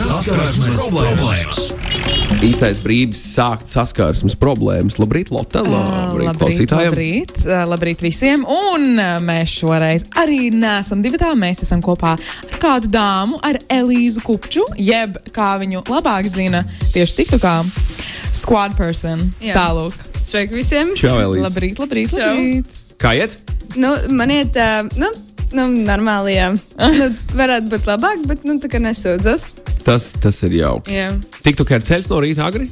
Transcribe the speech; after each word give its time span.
Saskarsmes 0.00 0.78
problēmas. 0.78 1.58
Īstais 2.40 2.78
brīdis 2.80 3.18
sākt 3.34 3.68
saskarsmes 3.68 4.32
problēmas. 4.40 4.96
Labrīt, 5.00 5.28
Lotte! 5.34 5.60
Labrīt, 5.60 6.24
labrīt, 6.24 6.38
klausītājiem! 6.40 6.94
labrīt, 6.94 7.34
Ā, 7.44 7.58
labrīt 7.68 8.04
visiem! 8.04 8.46
Un 8.48 8.96
mēs 9.26 9.58
šoreiz 9.60 10.06
arī 10.20 10.48
neesam 10.54 11.04
divi 11.04 11.20
tā. 11.20 11.34
Mēs 11.36 11.60
esam 11.66 11.84
kopā 11.84 12.14
ar 12.16 12.58
kādu 12.62 12.88
dāmu, 12.94 13.36
ar 13.44 13.60
Elīzu 13.68 14.24
Kupču, 14.24 14.64
jeb 14.80 15.20
kā 15.36 15.52
viņu 15.60 15.84
labāk 15.92 16.30
zina 16.32 16.64
tieši 16.94 17.20
TikTokā. 17.20 17.54
Squad 18.40 18.78
person. 18.80 19.26
Jā. 19.44 19.58
Tālāk. 19.58 19.96
Sveiki 20.24 20.62
visiem! 20.62 20.94
Čau, 20.96 21.18
Elīze! 21.26 21.44
Labrīt, 21.44 21.82
labrīt, 21.82 22.16
Čau. 22.16 22.24
labrīt. 22.24 22.80
Kā 23.00 23.12
iet? 23.20 23.36
Nu, 23.76 23.92
man 24.16 24.32
iet, 24.32 24.56
uh, 24.56 24.88
nu, 24.98 25.12
nu 25.56 25.66
normāli, 25.86 26.36
jā. 26.36 26.50
nu, 26.52 27.08
varētu 27.38 27.72
būt 27.72 27.88
labāk, 27.90 28.22
bet, 28.30 28.44
nu, 28.48 28.58
tā 28.62 28.70
kā 28.72 28.82
nesūdzas. 28.82 29.50
Tas, 29.86 30.12
tas 30.20 30.44
ir 30.46 30.60
jauki. 30.60 30.94
Jā. 30.94 31.10
TikTokā 31.44 31.80
ir 31.80 31.86
ceļš 31.86 32.10
no 32.12 32.22
rīta 32.22 32.46
agri. 32.46 32.68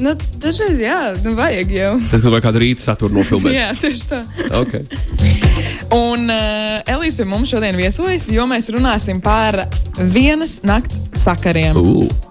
Nu, 0.00 0.14
dažreiz, 0.40 0.80
jā, 0.80 1.12
nu, 1.22 1.34
vajag 1.36 1.72
jau. 1.74 1.92
Tad, 2.08 2.22
kad 2.22 2.32
vajag 2.32 2.44
kādu 2.46 2.62
rīta 2.62 2.84
saturu 2.86 3.18
nofilmēt. 3.18 3.56
jā, 3.60 3.68
tieši 3.80 4.08
tā. 4.08 4.20
okay. 4.56 4.86
Un 5.92 6.32
uh, 6.32 6.80
Elīze 6.88 7.20
pie 7.20 7.28
mums 7.28 7.52
šodien 7.52 7.76
viesojas, 7.76 8.30
jo 8.32 8.46
mēs 8.48 8.70
runāsim 8.72 9.20
par 9.22 9.64
vienas 10.00 10.60
nakts 10.64 11.00
sakariem. 11.22 11.76
uh. 11.76 12.30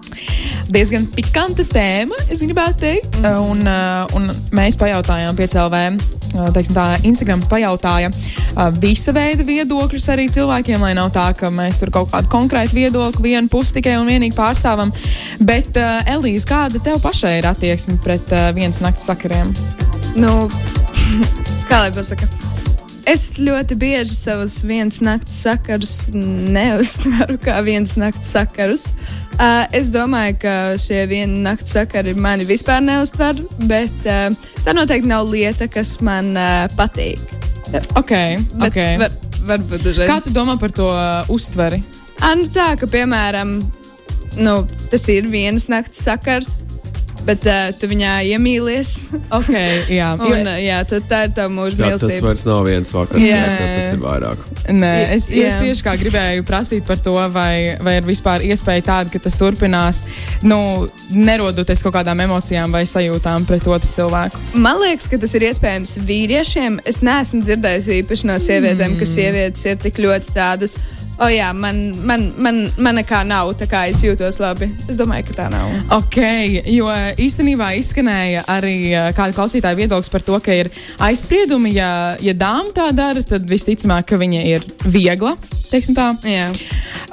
diezgan 0.72 1.06
pikanta 1.14 1.64
tēma, 1.68 2.18
es 2.32 2.42
gribētu 2.42 2.82
teikt. 2.82 3.20
Mm. 3.22 3.38
Un, 3.52 3.62
uh, 3.68 4.18
un 4.18 4.28
mēs 4.56 4.78
pajautājām 4.80 5.38
PCLV. 5.38 5.86
Teiksim, 6.32 6.76
tā 6.76 6.86
Instagrams 7.04 7.48
pajautāja 7.50 8.10
visa 8.80 9.12
veida 9.16 9.44
viedokļus 9.46 10.08
arī 10.14 10.28
cilvēkiem, 10.32 10.80
lai 10.84 10.94
nav 10.96 11.12
tā, 11.14 11.28
ka 11.36 11.50
mēs 11.52 11.82
tur 11.82 11.92
kaut 11.94 12.12
kādu 12.12 12.30
konkrētu 12.32 12.76
viedokli 12.78 13.32
vienu 13.32 13.52
pusi 13.52 13.76
tikai 13.78 13.98
un 14.00 14.08
vienīgi 14.08 14.36
pārstāvam. 14.36 14.92
Bet, 15.40 15.76
Elīze, 16.10 16.46
kāda 16.48 16.80
tev 16.84 17.02
pašai 17.04 17.38
ir 17.40 17.50
attieksme 17.50 17.98
pret 18.02 18.32
vienas 18.56 18.80
nakts 18.84 19.08
sakariem? 19.10 19.52
Nu, 20.16 20.48
kā 21.70 21.84
lai 21.84 21.92
pasaka? 21.94 22.28
Es 23.08 23.32
ļoti 23.42 23.74
bieži 23.76 24.14
savus 24.14 24.60
vienas 24.62 25.00
nakts 25.02 25.40
sakarus 25.42 25.96
neuztveru 26.14 27.40
kā 27.42 27.58
vienas 27.66 27.96
nakts 27.98 28.30
sakarus. 28.30 28.92
Uh, 28.92 29.21
es 29.72 29.90
domāju, 29.94 30.36
ka 30.42 30.54
šie 30.80 31.04
viena 31.10 31.50
nakts 31.50 31.74
sakari 31.76 32.14
mani 32.14 32.46
vispār 32.48 32.82
neuztver, 32.84 33.38
bet 33.70 34.08
uh, 34.08 34.28
tā 34.64 34.74
noteikti 34.76 35.08
nav 35.08 35.30
lieta, 35.30 35.68
kas 35.72 35.98
man 36.04 36.34
uh, 36.36 36.66
patīk. 36.76 37.22
Ok, 37.96 38.12
Bet 38.60 38.68
ok. 38.68 38.80
var, 39.00 39.14
varbūt 39.48 39.86
dažreiz. 39.86 40.10
Kā 40.10 40.18
tu 40.20 40.32
domā 40.34 40.58
par 40.60 40.74
to 40.76 40.90
uh, 40.92 41.22
uztveri? 41.32 41.80
Ah, 42.20 42.34
nu 42.38 42.44
tā, 42.52 42.72
ka, 42.78 42.86
piemēram, 42.90 43.56
nu, 44.38 44.56
tas 44.92 45.08
ir 45.10 45.26
vienas 45.32 45.68
nakts 45.72 46.04
sakars, 46.04 46.62
bet 47.26 47.46
uh, 47.48 47.70
tu 47.78 47.88
viņā 47.90 48.14
iemīlies. 48.32 48.92
Ok, 49.32 49.50
jā. 49.92 50.12
Un, 50.28 50.46
uh, 50.46 50.58
jā, 50.62 50.80
tā 50.88 51.22
ir 51.26 51.34
tā 51.36 51.46
mūža 51.52 51.78
Jā, 51.78 51.90
tas 51.94 52.04
mīlestība. 52.04 52.26
vairs 52.28 52.44
nav 52.48 52.62
viens 52.66 52.92
vakars, 52.94 53.24
Jā. 53.24 53.40
jā. 53.42 53.68
tas 53.76 53.90
ir 53.94 54.00
vairāk. 54.02 54.46
Nē, 54.72 54.92
es, 55.16 55.28
Jā. 55.32 55.48
es 55.50 55.58
tieši 55.60 55.86
kā 55.86 55.94
gribēju 56.00 56.46
prasīt 56.48 56.86
par 56.88 57.00
to, 57.02 57.14
vai, 57.34 57.76
vai 57.82 57.96
ir 58.00 58.06
vispār 58.08 58.44
iespēja 58.46 58.86
tāda, 58.88 59.12
ka 59.14 59.22
tas 59.24 59.36
turpinās, 59.40 60.02
nu, 60.46 60.58
nerodoties 61.12 61.82
kaut 61.84 61.96
kādām 61.98 62.22
emocijām 62.24 62.74
vai 62.74 62.84
sajūtām 62.88 63.46
pret 63.48 63.66
otru 63.70 63.90
cilvēku. 63.90 64.40
Man 64.54 64.80
liekas, 64.82 65.10
ka 65.10 65.20
tas 65.22 65.34
ir 65.38 65.48
iespējams 65.50 65.96
vīriešiem. 66.08 66.80
Es 66.88 67.02
neesmu 67.06 67.42
dzirdējis 67.46 67.90
īpaši 68.00 68.30
no 68.30 68.38
sievietēm, 68.42 68.98
ka 69.00 69.08
sievietes 69.08 69.66
ir 69.70 69.80
tik 69.82 70.02
ļoti 70.02 70.34
tādas. 70.36 70.78
O, 71.22 71.28
jā, 71.30 71.52
man, 71.54 71.76
man, 72.02 72.24
man, 72.42 72.56
man 72.82 72.96
nekā 72.98 73.20
nav, 73.22 73.52
tā 73.54 73.68
kā 73.70 73.84
es 73.86 74.00
jūtos 74.02 74.40
labi. 74.42 74.66
Es 74.90 74.96
domāju, 74.98 75.28
ka 75.28 75.36
tā 75.36 75.44
nav. 75.52 75.70
Ok, 75.94 76.18
jo 76.66 76.88
īstenībā 77.22 77.68
izskanēja 77.78 78.42
arī 78.50 78.74
eh, 78.90 79.06
kāda 79.14 79.36
klausītāja 79.36 79.78
viedoklis 79.78 80.10
par 80.10 80.24
to, 80.26 80.40
ka 80.42 80.56
ir 80.64 80.72
aizspriedumi, 80.98 81.76
ja, 81.76 81.92
ja 82.18 82.34
dāma 82.34 82.74
tā 82.74 82.88
dara, 82.96 83.22
tad 83.22 83.46
visticamāk, 83.46 84.08
ka 84.10 84.18
viņa 84.18 84.42
ir 84.50 84.66
viegla. 84.82 85.36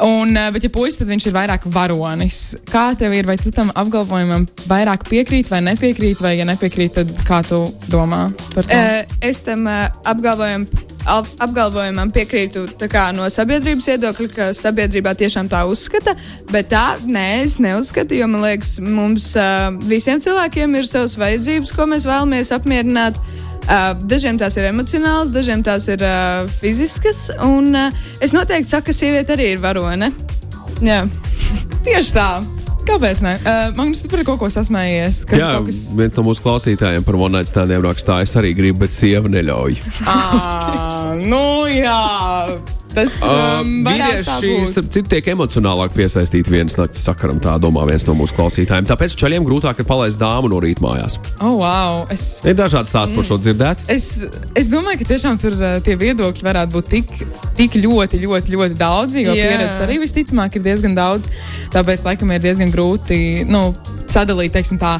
Un, 0.03 0.33
eh, 0.33 0.49
bet, 0.55 0.65
ja 0.65 0.73
puisis, 0.73 0.97
tad 1.03 1.11
viņš 1.11 1.29
ir 1.29 1.37
vairāk 1.37 1.69
varonis. 1.69 2.41
Kā 2.71 2.89
tev 2.97 3.13
ir, 3.13 3.29
vai 3.29 3.37
tu 3.37 3.53
tam 3.53 3.69
apgalvojumam 3.77 4.49
vairāk 4.65 5.05
piekrīti 5.11 5.53
vai 5.53 5.61
nepiekrīti, 5.69 6.25
vai, 6.25 6.33
ja 6.39 6.49
nepiekrīti, 6.49 7.03
tad 7.03 7.25
kā 7.29 7.43
tu 7.45 7.61
domā 7.93 8.25
par 8.55 8.65
to? 8.65 8.73
Uh, 8.73 9.19
es 9.21 9.45
tam 9.45 9.69
uh, 9.69 9.85
apgalvojam, 10.09 10.65
ap, 10.65 10.98
apgalvojumam 11.17 12.11
piekrītu 12.13 12.65
kā, 12.91 13.09
no 13.15 13.27
sabiedrības 13.31 13.89
viedokļa, 13.91 14.29
ka 14.35 14.49
sabiedrībā 14.57 15.15
tiešām 15.19 15.49
tā 15.51 15.63
uzskata. 15.69 16.15
Bet 16.51 16.71
tā, 16.73 16.85
nē, 17.05 17.27
es 17.45 17.57
neuzskatu, 17.63 18.17
jo 18.19 18.29
man 18.31 18.45
liekas, 18.45 18.77
mums 18.83 19.31
uh, 19.39 19.69
visiem 19.89 20.21
cilvēkiem 20.23 20.77
ir 20.79 20.89
savas 20.89 21.17
vajadzības, 21.19 21.73
ko 21.75 21.89
mēs 21.91 22.07
vēlamies 22.09 22.53
apmierināt. 22.55 23.19
Uh, 23.69 23.91
dažiem 24.09 24.39
tās 24.41 24.55
ir 24.57 24.69
emocionāls, 24.71 25.33
dažiem 25.33 25.61
tās 25.65 25.85
ir 25.91 26.01
uh, 26.05 26.45
fiziskas. 26.61 27.27
Un 27.45 27.73
uh, 27.77 28.05
es 28.23 28.33
noteikti 28.33 28.73
saku, 28.73 28.89
ka 28.89 28.97
sieviete 28.97 29.37
arī 29.37 29.53
ir 29.55 29.65
varone. 29.65 30.13
Jā. 30.81 31.03
Tieši 31.85 32.15
tā. 32.15 32.31
Kāpēc? 32.89 33.21
Ne? 33.25 33.35
Uh, 33.43 33.69
man 33.77 33.91
liekas, 33.91 34.03
tu 34.03 34.11
par 34.11 34.25
kaut 34.27 34.41
ko 34.41 34.49
sasmējies. 34.53 35.21
ka 35.29 35.39
Jā, 35.39 35.51
kas... 35.65 35.81
viens 35.99 36.17
no 36.17 36.25
mūsu 36.25 36.43
klausītājiem 36.45 37.05
par 37.05 37.19
night 37.29 37.51
standiem 37.51 37.83
rakstā, 37.85 38.21
es 38.25 38.35
arī 38.39 38.55
gribu, 38.57 38.81
bet 38.85 38.95
sieva 38.95 39.29
neļauj. 39.31 39.77
À, 40.09 41.15
nu, 41.21 41.43
jā, 41.69 42.01
tas 42.93 43.17
um, 43.25 43.71
tā 43.85 43.93
Vīrieši, 43.95 44.51
starp 44.71 44.89
citu, 44.93 45.05
tiek 45.13 45.29
emocionālāk 45.33 45.93
piesaistīti 45.95 46.53
vienas 46.53 46.77
nakts 46.79 47.03
sakaram, 47.05 47.39
tā 47.43 47.55
domā 47.61 47.85
viens 47.89 48.05
no 48.07 48.15
mūsu 48.17 48.35
klausītājiem. 48.37 48.87
Tāpēc 48.89 49.15
čaļiem 49.19 49.45
grūtāk 49.47 49.81
ir 49.81 49.87
palaist 49.89 50.21
dāmu 50.21 50.51
no 50.51 50.61
rīta 50.63 50.83
mājās. 50.85 51.19
Oh, 51.39 51.59
wow. 51.61 52.03
es, 52.13 52.39
Ir 52.47 52.57
dažādi 52.59 52.91
stāsti 52.91 53.17
par 53.19 53.27
šo 53.27 53.39
dzirdēt. 53.41 53.85
es, 53.91 54.09
es 54.57 54.71
domāju, 54.73 55.01
ka 55.03 55.09
tiešām 55.13 55.39
tur 55.41 55.57
uh, 55.59 55.77
tie 55.85 55.97
viedokļi 55.99 56.47
varētu 56.49 56.77
būt 56.77 56.91
tik, 56.95 57.13
tik 57.59 57.77
ļoti, 57.79 58.23
ļoti, 58.25 58.55
ļoti 58.55 58.79
daudzi. 58.79 59.23
Jo 59.27 59.37
Jā. 59.37 59.51
pieredzes 59.51 59.83
arī 59.85 59.99
visticamāk 60.03 60.59
ir 60.59 60.65
diezgan 60.65 60.97
daudz. 60.97 61.29
Tāpēc, 61.75 62.05
laikam, 62.07 62.33
ir 62.35 62.43
diezgan 62.43 62.73
grūti 62.73 63.45
nu, 63.49 63.69
sadalīt, 64.09 64.53
teiksim, 64.55 64.79
tā, 64.81 64.95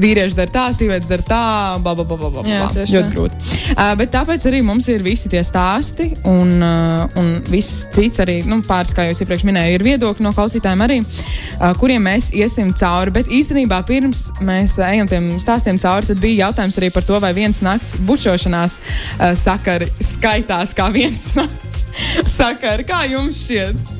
vīrieši 0.00 0.38
dara 0.38 0.52
tā, 0.54 0.64
sievietes 0.76 1.08
dara 1.10 1.24
tā, 1.26 1.42
bla, 1.82 1.94
bla, 1.94 2.04
bla, 2.04 2.16
bla, 2.16 2.30
bla. 2.38 2.44
Jā, 2.48 2.68
Ļoti 2.72 3.12
grūti. 3.12 3.50
Uh, 3.74 3.92
bet 4.00 4.12
tāpēc 4.14 4.46
arī 4.50 4.62
mums 4.66 4.88
ir 4.92 5.04
visi 5.04 5.30
tie 5.32 5.42
stāsti, 5.46 6.10
un, 6.30 6.54
uh, 6.56 7.09
un 7.18 7.30
viss 7.50 7.86
cits 7.94 8.22
arī, 8.22 8.40
nu, 8.46 8.60
pāris, 8.66 8.92
kā 8.96 9.06
jau 9.08 9.16
iepriekš 9.24 9.44
minēju, 9.48 9.78
ir 9.78 9.84
viedokļi 9.86 10.26
no 10.26 10.32
klausītājiem 10.36 10.84
arī, 10.86 10.98
uh, 11.02 11.72
kuriem 11.80 12.04
mēs 12.06 12.30
iesim 12.36 12.72
cauri. 12.76 13.14
Bet 13.14 13.30
īstenībā 13.32 13.80
pirms 13.88 14.28
mēs 14.46 14.78
ejam 14.86 15.10
tiem 15.10 15.30
stāstiem 15.42 15.80
cauri, 15.82 16.10
tad 16.10 16.22
bija 16.22 16.46
jautājums 16.46 16.78
arī 16.80 16.92
par 16.94 17.06
to, 17.08 17.18
vai 17.22 17.32
viens 17.36 17.62
nakts 17.66 17.96
bučošanās 18.06 18.78
uh, 18.80 19.32
sakari 19.38 19.90
skaitās 20.02 20.74
kā 20.76 20.90
viens 20.94 21.28
nakts 21.38 21.86
sakari. 22.30 22.86
Kā 22.88 23.02
jums 23.10 23.44
šķiet? 23.46 23.96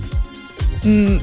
Mm, 0.85 1.19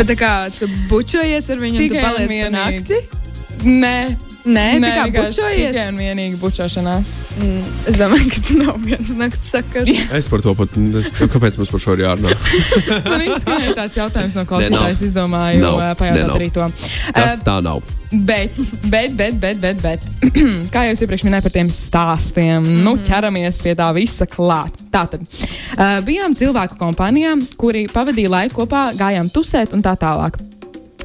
bet 0.00 0.14
kā 0.18 0.34
tu 0.54 0.68
bučojies 0.90 1.50
ar 1.52 1.60
viņu, 1.60 1.80
tu 1.80 1.88
Tikai 1.88 2.00
un 2.00 2.08
paliec 2.08 2.30
pa 2.30 2.38
vienīgi. 2.38 2.54
nakti? 2.60 3.24
Nē. 3.64 3.98
Nē, 4.44 4.64
kā 4.82 5.04
vienkārši 5.08 5.40
bučojies. 5.40 5.72
Tikai 5.72 5.86
un 5.88 6.00
vienīgi 6.02 6.38
bučošanās. 6.40 7.12
Mm, 7.40 7.70
es 7.88 7.96
domāju, 8.00 8.28
ka 8.28 8.42
tas 8.44 8.58
nav 8.60 8.82
viens 8.84 9.14
nakts 9.16 9.54
sakars. 9.54 10.02
Es 10.18 10.28
par 10.28 10.44
to 10.44 10.52
pat, 10.58 10.76
kāpēc 11.32 11.56
mums 11.60 11.72
par 11.72 11.82
šo 11.82 11.96
ir 11.96 12.04
jārunā? 12.04 12.34
Man 13.08 13.24
izskanēja 13.24 13.76
tāds 13.80 13.98
jautājums 13.98 14.36
no 14.36 14.44
klausītājas, 14.48 15.02
izdomāju 15.08 15.64
uh, 15.70 15.90
pajautāt 15.98 16.28
nav. 16.28 16.38
arī 16.38 16.50
to. 16.54 16.70
Tas 17.16 17.38
Uh, 17.38 17.44
tā 17.46 17.56
nav. 17.64 17.80
Bet, 18.14 18.54
bet, 18.90 19.14
bet, 19.16 19.40
bet, 19.40 19.58
bet, 19.62 19.80
bet. 19.82 20.04
kā 20.74 20.84
jau 20.86 20.94
es 20.94 21.02
iepriekš 21.02 21.24
minēju 21.26 21.46
par 21.48 21.54
tiem 21.56 21.70
stāstiem, 21.72 22.60
mm 22.60 22.68
-hmm. 22.68 22.84
nu 22.84 22.96
ķeramies 23.00 23.62
pie 23.64 23.74
tā 23.74 23.88
visa 23.96 24.26
klāt. 24.26 24.76
Tātad 24.92 25.24
uh, 25.24 25.98
bijām 26.04 26.36
cilvēku 26.36 26.78
kompānijā, 26.78 27.34
kuri 27.56 27.88
pavadīja 27.88 28.30
laiku 28.30 28.62
kopā, 28.62 28.92
gājām 28.94 29.32
tusēt 29.32 29.72
un 29.72 29.82
tā 29.82 29.96
tālāk. 29.96 30.38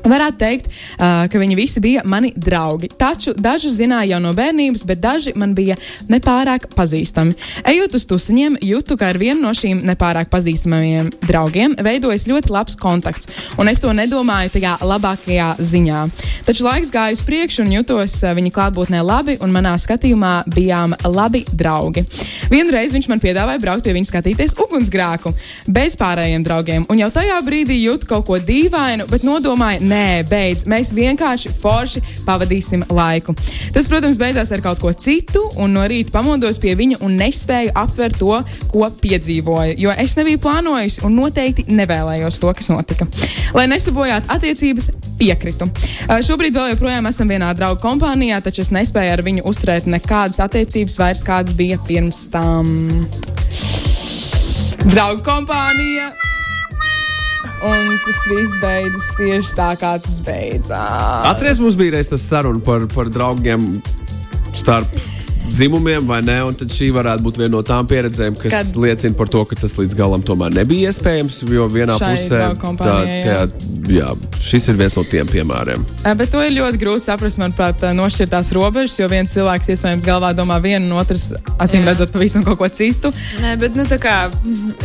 Varētu 0.06 0.40
teikt, 0.40 0.70
uh, 0.70 1.26
ka 1.32 1.42
viņi 1.42 1.58
visi 1.60 1.84
bija 1.84 2.04
mani 2.06 2.32
draugi. 2.36 2.90
Taču 3.00 3.34
dažus 3.38 3.78
zināju 3.80 4.14
jau 4.14 4.22
no 4.24 4.34
bērnības, 4.38 4.86
bet 4.88 5.02
daži 5.04 5.34
man 5.36 5.56
bija 5.58 5.78
nepārāk 6.10 6.70
pazīstami. 6.76 7.36
Ejot 7.70 7.98
uz 8.00 8.06
tusiņiem, 8.10 8.60
jūtu, 8.66 8.98
ka 9.00 9.12
ar 9.12 9.20
vienu 9.22 9.44
no 9.44 9.54
šīm 9.56 9.82
nepārāk 9.88 10.32
pazīstamajiem 10.32 11.12
draugiem 11.26 11.76
veidojas 11.84 12.28
ļoti 12.30 12.54
labs 12.54 12.78
kontakts, 12.80 13.30
un 13.60 13.70
es 13.72 13.82
to 13.84 13.92
nedomāju 13.96 14.54
tajā 14.56 14.78
labākajā 14.86 15.50
ziņā. 15.60 16.06
Taču 16.48 16.66
laiks 16.66 16.92
gāja 16.94 17.18
uz 17.18 17.24
priekšu, 17.26 17.64
un 17.66 17.74
jutos 17.78 18.20
viņa 18.24 18.54
klātbūtnē 18.56 19.02
labi, 19.06 19.38
un 19.44 19.54
manā 19.54 19.76
skatījumā 19.80 20.34
bijām 20.50 20.96
labi 21.06 21.44
draugi. 21.52 22.06
Vienreiz 22.50 22.96
viņš 22.96 23.10
man 23.12 23.22
piedāvāja 23.24 23.62
braukt 23.62 23.86
pie 23.86 23.94
viņa 23.98 24.10
skatīties 24.10 24.56
ugunsgrēku 24.60 25.34
bez 25.70 25.98
pārējiem 26.00 26.46
draugiem, 26.46 26.88
un 26.90 27.02
jau 27.02 27.12
tajā 27.14 27.40
brīdī 27.46 27.80
jūtu 27.84 28.10
kaut 28.10 28.28
ko 28.30 28.40
dīvainu, 28.42 29.08
bet 29.12 29.26
nodomāju, 29.28 29.86
nē, 29.90 29.99
nē, 30.00 30.24
beidz. 30.30 30.66
Mēs 30.70 30.92
vienkārši 30.96 31.52
forši 31.60 32.02
pavadīsim 32.28 32.86
laiku. 32.94 33.36
Tas, 33.76 33.88
protams, 33.92 34.20
beidzās 34.22 34.52
ar 34.56 34.64
kaut 34.64 34.82
ko 34.84 34.94
citu, 34.94 35.46
un 35.60 35.76
no 35.76 35.84
rīta 35.90 36.14
pamodos 36.16 36.60
pie 36.62 36.76
viņa 36.80 37.02
un 37.06 37.18
nespēju 37.20 37.74
aptvert 37.80 38.20
to, 38.22 38.38
ko 38.72 38.90
piedzīvoju. 39.02 39.78
Jo 39.82 39.94
es 40.00 40.16
nebiju 40.20 40.42
plānojis 40.44 41.00
un 41.08 41.18
noteikti 41.20 41.68
nevēlējos 41.74 42.40
to, 42.42 42.54
kas 42.56 42.72
notika. 42.72 43.08
Lai 43.56 43.68
nesabojātu 43.72 44.32
attiecības, 44.36 44.92
piekritu. 45.20 45.68
Šobrīd 46.26 46.56
vēl 46.56 46.74
joprojām 46.74 47.10
esam 47.10 47.32
vienā 47.32 47.52
draugu 47.58 47.82
kompānijā, 47.84 48.40
taču 48.46 48.64
es 48.64 48.72
nespēju 48.76 49.18
ar 49.18 49.26
viņu 49.26 49.46
uzturēt 49.50 49.90
nekādas 49.90 50.40
attiecības 50.46 51.00
vairs, 51.02 51.26
kādas 51.28 51.58
bija 51.58 51.80
pirms 51.88 52.28
tam. 52.32 52.72
Draugu 54.88 55.26
kompānija! 55.26 56.14
Un 57.60 57.96
tas 58.06 58.20
viss 58.32 58.60
beidzas 58.62 59.08
tieši 59.18 59.56
tā, 59.58 59.70
kā 59.80 59.96
tas 60.04 60.20
beidzās. 60.24 61.26
Atcerieties, 61.28 61.64
mums 61.66 61.80
bija 61.80 61.98
reiz 61.98 62.12
tas 62.12 62.24
saruna 62.24 62.64
par, 62.64 62.86
par 62.94 63.12
draugiem 63.12 63.66
starp 64.56 64.88
dzimumiem, 65.50 66.06
vai 66.08 66.22
ne? 66.26 66.38
Un 66.48 66.56
tad 66.58 66.72
šī 66.74 66.90
varētu 66.96 67.26
būt 67.26 67.40
viena 67.42 67.52
no 67.58 67.62
tām 67.66 67.88
pieredzēm, 67.90 68.38
kas 68.40 68.54
Kad- 68.54 68.78
liecina 68.80 69.18
par 69.18 69.30
to, 69.32 69.44
ka 69.50 69.58
tas 69.60 69.76
līdz 69.80 69.96
galam 69.98 70.24
tomēr 70.26 70.54
nebija 70.56 70.92
iespējams. 70.94 71.42
Jo 71.50 71.68
vienā 71.72 71.98
Šai 72.00 72.14
pusē 72.16 72.40
draugu 72.40 72.62
kompānijai, 72.62 73.24
tā, 73.26 73.70
jā, 73.90 74.10
šis 74.44 74.70
ir 74.72 74.80
viens 74.80 74.96
no 74.98 75.04
tiem 75.08 75.28
piemēriem. 75.30 75.86
Uh, 76.06 76.14
Bet 76.20 76.32
to 76.34 76.44
ir 76.46 76.54
ļoti 76.56 76.82
grūti 76.82 77.06
saprast, 77.08 77.40
manuprāt, 77.42 77.84
uh, 77.84 77.94
nošķirt 77.98 78.34
tās 78.36 78.52
robežas, 78.56 78.98
jo 79.00 79.08
viens 79.12 79.34
cilvēks 79.34 79.72
iespējams 79.76 80.08
galvā 80.08 80.34
domā 80.38 80.60
vienu, 80.64 80.90
un 80.90 81.00
otrs 81.02 81.32
acīm 81.58 81.88
redzot 81.88 82.14
pavisam 82.14 82.46
kaut 82.48 82.60
ko 82.62 82.70
citu. 82.70 83.12
Nē, 83.44 83.56
bet, 83.62 83.76
nu, 83.80 83.88
tā 83.90 84.00
kā, 84.02 84.18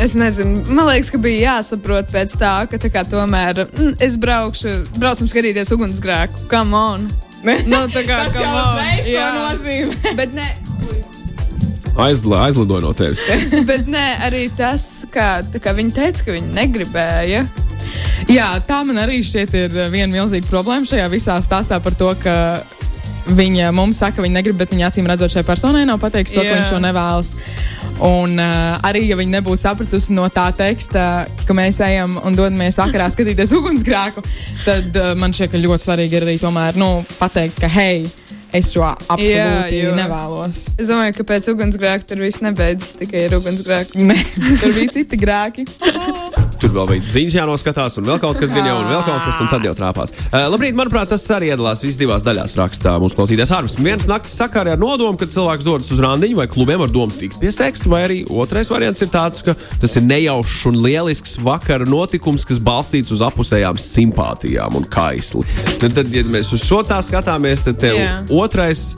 es 0.02 0.16
nezinu, 0.18 0.64
man 0.70 0.88
liekas, 0.90 1.12
ka 1.14 1.20
bija 1.22 1.54
jāsaprot 1.56 2.12
pēc 2.14 2.38
tā, 2.40 2.54
ka 2.70 2.80
tā 2.80 2.92
kā, 2.94 3.04
tomēr 3.08 3.66
mm, 3.66 3.96
es 4.04 4.16
braukšu, 4.20 4.74
braucam 4.98 5.30
skatīties 5.30 5.74
ugunsgrēku. 5.76 6.48
Come 6.52 6.74
on! 6.74 7.23
Nu, 7.70 7.84
tā 7.92 8.04
kā, 8.06 8.24
Tas 8.26 8.38
jau 8.40 8.52
uzreiz 8.52 9.04
to 9.04 9.14
jā. 9.14 9.26
nozīmē. 9.36 10.14
Bet, 10.20 10.36
ne, 10.36 10.48
Aizl 11.94 12.32
aizlidoju 12.34 12.82
no 12.82 12.90
tevis. 12.92 13.22
bet 13.70 13.86
ne, 13.86 14.02
arī 14.26 14.48
tas, 14.58 15.04
ka 15.14 15.44
tā 15.46 15.60
kā 15.62 15.70
viņi 15.76 15.94
teica, 15.94 16.24
ka 16.26 16.34
viņi 16.34 16.50
negribēja. 16.56 17.44
Jā, 18.26 18.48
tā 18.66 18.80
man 18.86 18.98
arī 18.98 19.20
šķiet 19.22 19.54
ir 19.60 19.76
uh, 19.78 19.86
viena 19.92 20.10
milzīga 20.10 20.48
problēma 20.50 20.88
šajā 20.90 21.06
visā 21.12 21.36
stāstā 21.44 21.78
par 21.84 21.94
to, 21.94 22.10
ka 22.18 22.34
viņa 23.30 23.70
mums 23.76 24.00
saka, 24.02 24.18
ka 24.18 24.24
viņa 24.24 24.38
negrib, 24.40 24.58
bet 24.58 24.74
viņa 24.74 24.90
acīm 24.90 25.06
redzot 25.08 25.32
šai 25.32 25.44
personai 25.46 25.84
nav 25.88 26.00
pateikusi 26.02 26.34
to, 26.34 26.42
ka 26.42 26.50
Jā. 26.50 26.58
viņš 26.58 26.72
to 26.74 26.80
nevēlas. 26.82 27.30
Un 28.02 28.34
uh, 28.42 28.74
arī, 28.82 29.04
ja 29.06 29.16
viņa 29.16 29.36
nebūtu 29.38 29.60
sapratusi 29.62 30.14
no 30.16 30.26
tā 30.32 30.48
teksta, 30.56 31.24
ka 31.46 31.54
mēs 31.56 31.78
ejam 31.86 32.16
un 32.26 32.34
dodamies 32.36 32.78
vakarā 32.80 33.06
skatīties 33.14 33.54
ugunsgrēku, 33.58 34.24
tad 34.64 34.98
uh, 34.98 35.12
man 35.20 35.34
šķiet, 35.36 35.52
ka 35.54 35.62
ļoti 35.62 35.86
svarīgi 35.86 36.18
ir 36.18 36.26
arī 36.26 36.36
tomēr 36.42 36.78
nu, 36.80 36.90
pateikt, 37.20 37.60
ka 37.62 37.70
hei, 37.70 38.02
es 38.54 38.72
šo 38.74 38.84
absolūti 38.90 39.80
jo- 39.84 39.94
nevēlos. 39.98 40.64
Es 40.78 40.90
domāju, 40.90 41.16
ka 41.20 41.28
pēc 41.32 41.50
ugunsgrēka 41.54 42.10
tur 42.10 42.22
viss 42.26 42.42
nebeidzas 42.44 42.96
tikai 43.00 43.28
ar 43.30 43.38
ugunsgrēku. 43.40 44.02
Ne, 44.10 44.18
tur 44.60 44.74
bija 44.74 44.98
citi 44.98 45.20
grēki. 45.22 45.68
Vēl 46.74 46.88
bija 46.90 47.06
ziņas 47.12 47.36
jānoskatās, 47.38 47.98
un 48.00 48.08
vēl 48.08 48.18
kaut 48.22 48.38
kas 48.40 48.52
gan 48.54 48.66
jau, 48.66 48.76
un 48.82 48.88
vēl 48.90 49.02
kaut 49.06 49.26
kas, 49.28 49.38
un 49.42 49.50
tad 49.52 49.66
jau 49.66 49.74
trāpās. 49.78 50.14
Uh, 50.26 50.46
labrīt, 50.50 50.74
manuprāt, 50.78 51.12
tas 51.12 51.24
arī 51.34 51.52
iedalās 51.52 51.84
visās 51.84 52.00
divās 52.00 52.24
daļās, 52.26 52.56
rakstā 52.58 52.96
mūsu 53.02 53.18
klausītājs 53.18 53.54
Arvis. 53.54 53.76
Viens 53.78 54.08
naktis 54.10 54.34
sakarā 54.40 54.74
ar 54.74 54.82
nodomu, 54.82 55.18
kad 55.20 55.32
cilvēks 55.34 55.66
dodas 55.66 55.92
uz 55.94 56.02
randiņu 56.02 56.40
vai 56.40 56.48
klubiem 56.50 56.82
ar 56.84 56.90
domu 56.92 57.14
tikt 57.14 57.38
pie 57.42 57.52
seksa, 57.54 57.88
vai 57.92 58.02
arī 58.08 58.18
otrais 58.32 58.70
variants 58.72 59.04
ir 59.04 59.12
tāds, 59.14 59.44
ka 59.46 59.54
tas 59.54 59.96
ir 59.98 60.06
nejaušs 60.08 60.66
un 60.72 60.80
lielisks 60.84 61.38
vakara 61.44 61.86
notikums, 61.88 62.46
kas 62.48 62.62
balstīts 62.62 63.14
uz 63.14 63.22
apusējām 63.24 63.78
simpātijām 63.80 64.80
un 64.80 64.88
kaisli. 64.90 65.46
Tad, 65.78 65.94
tad 66.00 66.12
ja 66.14 66.26
mēs 66.34 66.54
uz 66.56 66.66
šo 66.66 66.82
tā 66.86 67.00
skatāmies, 67.04 67.64
tad 67.68 67.80
tev 67.84 68.00
Jā. 68.00 68.18
otrais 68.34 68.90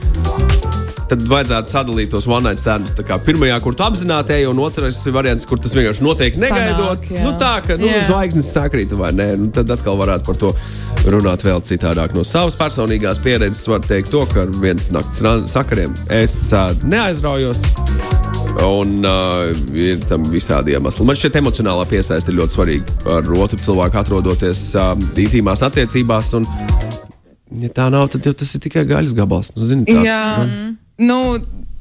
tad 1.11 1.23
vajadzētu 1.31 1.71
sadalīt 1.71 2.11
tos 2.15 2.27
one 2.31 2.49
night 2.49 2.61
standus. 2.61 2.95
Kā 3.07 3.19
Pirmajā, 3.23 3.59
kur 3.63 3.77
tu 3.79 3.85
apzināti 3.87 4.35
ej, 4.37 4.49
un 4.51 4.61
otrais 4.65 4.99
ir 5.07 5.15
variants, 5.15 5.47
kur 5.49 5.61
tas 5.63 5.75
vienkārši 5.77 6.05
notiek 6.05 6.39
negaidot. 6.43 6.99
Sanāk, 6.99 7.13
jā. 7.15 7.25
nu, 7.27 7.35
tā, 7.41 7.53
ka 7.67 7.79
nu, 7.81 7.89
Jā. 7.91 8.03
zvaigznes 8.11 8.51
sakrīt 8.55 8.95
vai 8.99 9.13
nē, 9.17 9.29
nu, 9.41 9.51
tad 9.55 9.71
atkal 9.75 9.99
varētu 10.01 10.27
par 10.31 10.41
to 10.41 10.53
runāt 11.13 11.45
vēl 11.47 11.63
citādāk. 11.67 12.15
No 12.17 12.25
savas 12.27 12.59
personīgās 12.59 13.21
pieredzes 13.23 13.67
var 13.71 13.85
teikt 13.87 14.11
to, 14.15 14.25
ka 14.33 14.45
ar 14.47 14.55
vienas 14.63 14.91
nakts 14.95 15.23
sakariem 15.53 15.95
es 16.15 16.37
uh, 16.55 16.73
neaizraujos. 16.87 17.65
Un 18.65 19.05
uh, 19.05 19.51
ir 19.77 20.01
tam 20.09 20.25
visādi 20.33 20.73
iemesli. 20.73 21.05
Man 21.07 21.19
šķiet, 21.19 21.37
emocionālā 21.43 21.85
piesaiste 21.91 22.33
ir 22.33 22.39
ļoti 22.41 22.57
svarīga 22.57 22.97
ar 23.19 23.29
otru 23.37 23.61
cilvēku 23.61 24.01
atrodoties 24.01 24.63
uh, 24.81 24.95
intīmās 25.21 25.63
attiecībās. 25.67 26.33
Un, 26.41 26.49
ja 27.61 27.71
tā 27.77 27.91
nav, 27.93 28.09
tad 28.15 28.27
tas 28.27 28.57
ir 28.57 28.65
tikai 28.65 28.87
gaļas 28.89 29.15
gabals. 29.19 29.53
Nu, 29.59 29.69
zini, 29.69 29.85
tā, 29.91 30.01
Jā, 30.07 30.23
nu. 30.99 31.21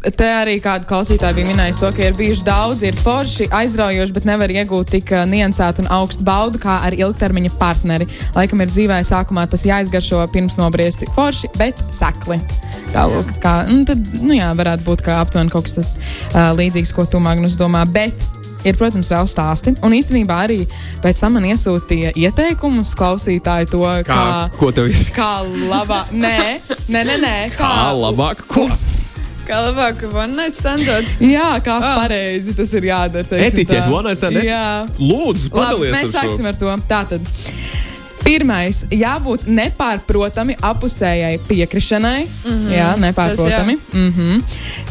Te 0.06 0.26
arī 0.30 0.60
kāda 0.62 0.86
klausītāja 0.86 1.34
bija 1.34 1.48
minējusi 1.50 1.82
to, 1.82 1.88
ka 1.96 2.04
ir 2.06 2.14
bijuši 2.14 2.44
daudzi, 2.46 2.92
ir 2.92 2.98
forši, 3.00 3.48
aizraujoši, 3.58 4.14
bet 4.14 4.28
nevar 4.30 4.52
iegūt 4.54 4.92
tik 4.94 5.10
uh, 5.16 5.24
niansētu 5.26 5.82
un 5.82 5.90
augstu 5.96 6.22
baudu 6.28 6.62
kā 6.62 6.76
ar 6.86 6.94
ilgtermiņa 6.94 7.56
partneri. 7.58 8.06
Laikam 8.36 8.62
ir 8.62 8.70
dzīvē 8.70 9.00
sākumā 9.08 9.48
tas 9.50 9.66
jāizgaršo 9.66 10.22
pirms 10.36 10.60
nobriesti 10.60 11.10
forši, 11.18 11.50
bet 11.58 11.82
sakli. 11.90 12.38
Tālāk, 12.94 13.34
kā, 13.42 13.56
nu, 13.72 13.82
tad, 13.90 14.06
nu 14.22 14.38
jā, 14.38 14.52
varētu 14.54 14.86
būt 14.86 15.02
kā 15.08 15.18
aptuveni 15.24 15.50
kaut 15.50 15.66
kas 15.66 15.80
tas 15.80 15.94
uh, 15.98 16.52
līdzīgs, 16.54 16.94
ko 16.94 17.10
tu 17.10 17.24
Magnus 17.24 17.58
domā. 17.58 17.82
Bet 17.90 18.14
Ir, 18.66 18.74
protams, 18.80 19.12
vēl 19.14 19.28
stāsti. 19.30 19.76
Un 19.86 19.94
īstenībā 19.94 20.40
arī 20.48 20.64
pēc 21.04 21.22
tam 21.22 21.36
man 21.38 21.46
iesūtīja 21.52 22.16
ieteikumus 22.18 22.96
klausītāji 22.98 23.70
to, 23.70 23.84
kā, 24.08 24.18
kā, 24.18 24.58
ko 24.58 24.72
tev 24.74 24.90
ir? 24.90 25.06
kā 25.14 25.32
labāk. 25.70 26.10
Nē, 26.18 26.38
nē, 26.90 27.06
nē, 27.06 27.18
nē, 27.22 27.36
Kā 27.60 27.92
labāk? 27.94 28.42
Ko? 28.50 28.66
Kā 29.46 29.60
labāk, 29.62 30.02
one 30.14 30.34
night 30.36 30.56
standot. 30.58 31.06
Jā, 31.36 31.60
kā 31.62 31.78
Ah. 31.78 32.00
pareizi 32.02 32.56
tas 32.58 32.74
ir 32.74 32.82
jādara. 32.90 33.24
tā. 33.24 33.92
one 33.92 34.08
night 34.10 34.18
stand, 34.18 34.38
e- 34.38 34.46
Jā, 34.50 34.88
Lūdzu, 35.00 35.52
padalies 35.54 35.94
mēs 35.94 36.16
ar 36.16 36.26
šo. 36.26 36.30
sāksim 36.30 36.46
ar 36.50 36.56
to. 36.56 36.66
Tātad. 36.90 37.22
Pirmais, 38.26 38.80
jābūt 38.90 39.44
nepārprotami 39.46 40.56
apusējai 40.66 41.36
piekrišanai. 41.46 42.24
Mm 42.26 42.56
-hmm. 42.56 42.72
Jā, 42.74 42.88
nepārprotami. 42.98 43.76
Mm 43.94 44.12
-hmm. 44.14 44.42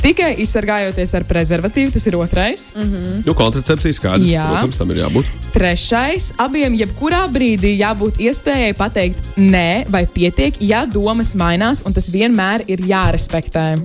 Tikai 0.03 0.37
izsargājoties 0.39 1.15
ar 1.15 1.25
prezervatīvu, 1.25 1.93
tas 1.93 2.07
ir 2.07 2.17
otrais. 2.17 2.73
Mm 2.77 2.83
-hmm. 2.83 3.27
Nu, 3.27 3.35
kontracepcija 3.35 3.93
skaidrs, 3.93 4.29
Jā. 4.29 4.47
protams, 4.47 4.77
tam 4.79 4.91
ir 4.91 4.97
jābūt. 4.97 5.25
Trešais, 5.53 6.33
abiem 6.39 6.75
jebkurā 6.79 7.27
brīdī 7.33 7.75
jābūt 7.79 8.17
iespējai 8.23 8.73
pateikt 8.75 9.19
nē 9.37 9.85
vai 9.91 10.07
pietiek, 10.07 10.55
ja 10.61 10.87
domas 10.87 11.35
mainās, 11.35 11.83
un 11.87 11.93
tas 11.93 12.09
vienmēr 12.09 12.61
ir 12.67 12.79
jārespektē. 12.87 13.77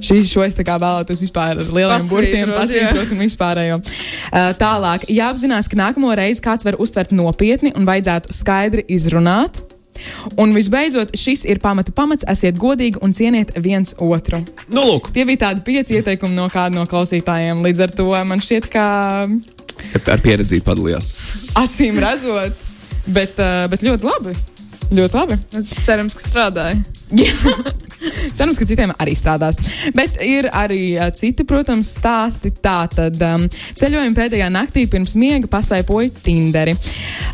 Šis 0.00 0.30
šo 0.32 0.44
es 0.46 0.56
tā 0.58 0.64
kā 0.66 0.78
vēlētos 0.80 1.24
vispār 1.24 1.58
ar 1.58 1.72
lieliem 1.76 2.06
burtiem 2.10 2.52
pasvītrot 2.54 3.12
un 3.14 3.24
vispārējo. 3.24 3.80
Uh, 3.80 4.52
tālāk, 4.60 5.08
jāapzinās, 5.12 5.68
ka 5.70 5.78
nākamo 5.80 6.14
reizi 6.18 6.44
kāds 6.44 6.66
var 6.66 6.78
uztvert 6.80 7.12
nopietni 7.16 7.74
un 7.76 7.88
vajadzētu 7.88 8.34
skaidri 8.34 8.86
izrunāt. 8.88 9.62
Un 10.40 10.54
visbeidzot, 10.56 11.12
šis 11.18 11.42
ir 11.50 11.58
pamatu 11.60 11.92
pamats, 11.92 12.24
esiet 12.30 12.56
godīgi 12.60 13.02
un 13.04 13.12
cieniet 13.16 13.52
viens 13.60 13.92
otru. 14.00 14.40
Nu, 14.72 14.86
lūk, 14.86 15.10
Tie 15.12 15.26
bija 15.28 15.46
tādi 15.48 15.64
pieci 15.66 15.98
ieteikumi 15.98 16.36
no 16.38 16.46
kāda 16.52 16.72
no 16.78 16.86
klausītājiem. 16.88 17.60
Līdz 17.66 17.84
ar 17.84 17.92
to 17.98 18.08
man 18.30 18.40
šķiet, 18.40 18.70
ka 18.72 18.86
ar 20.14 20.24
pieredzi 20.24 20.62
padalījās. 20.64 21.12
acīm 21.60 22.00
redzot, 22.00 22.64
bet, 23.12 23.44
bet 23.72 23.84
ļoti 23.84 24.08
labi. 24.08 24.36
Ļoti 24.90 25.20
labi. 25.20 25.38
Cerams, 25.84 26.16
ka 26.16 26.24
strādāja. 26.24 26.80
Cerams, 28.36 28.58
ka 28.58 28.66
citiem 28.68 28.92
arī 29.00 29.14
strādās. 29.18 29.58
Bet 29.96 30.16
ir 30.24 30.48
arī 30.56 30.96
uh, 30.96 31.10
citi, 31.16 31.44
protams, 31.48 31.92
stāsti. 31.98 32.52
Tā 32.60 32.84
tad 32.92 33.18
um, 33.24 33.46
ceļojuma 33.78 34.16
pēdējā 34.16 34.48
naktī 34.52 34.86
pirms 34.90 35.16
miega 35.20 35.50
pasvaipoju 35.50 36.12
Tinderi. 36.24 36.74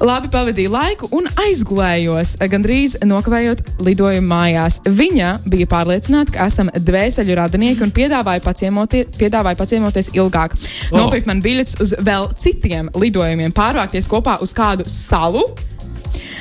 Labi 0.03 0.31
pavadīju 0.33 0.73
laiku 0.73 1.11
un 1.17 1.29
aizgulējos, 1.47 2.37
uh, 2.41 2.49
gandrīz 2.51 2.97
nokavējot 3.07 3.63
lidojumu 3.87 4.31
mājās. 4.33 4.81
Viņa 4.87 5.33
bija 5.47 5.71
pārliecināta, 5.71 6.35
ka 6.37 6.49
esam 6.51 6.73
dvēseļu 6.75 7.39
radinieki 7.41 7.87
un 7.87 7.95
piedāvāja 7.95 8.43
paciemoties, 8.45 9.15
piedāvāja 9.21 9.59
paciemoties 9.61 10.13
ilgāk. 10.17 10.57
Oh. 10.91 11.01
Nopirkt 11.01 11.31
man 11.31 11.43
biļetes 11.45 11.79
uz 11.83 11.95
vēl 12.07 12.31
citiem 12.41 12.91
lidojumiem, 12.97 13.55
pārvākties 13.57 14.11
kopā 14.11 14.41
uz 14.45 14.55
kādu 14.57 14.89
salu. 14.91 15.47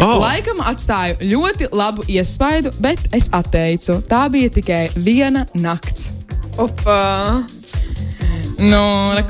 Oh. 0.04 0.18
Laikam 0.20 0.60
atstāju 0.60 1.20
ļoti 1.24 1.70
labu 1.72 2.04
iespaidu, 2.12 2.74
bet 2.84 3.00
es 3.16 3.30
atteicu. 3.36 4.02
Tā 4.10 4.26
bija 4.32 4.52
tikai 4.52 4.82
viena 4.96 5.46
nakts. 5.56 6.10
Opa! 6.60 7.44
Nu, 8.56 8.82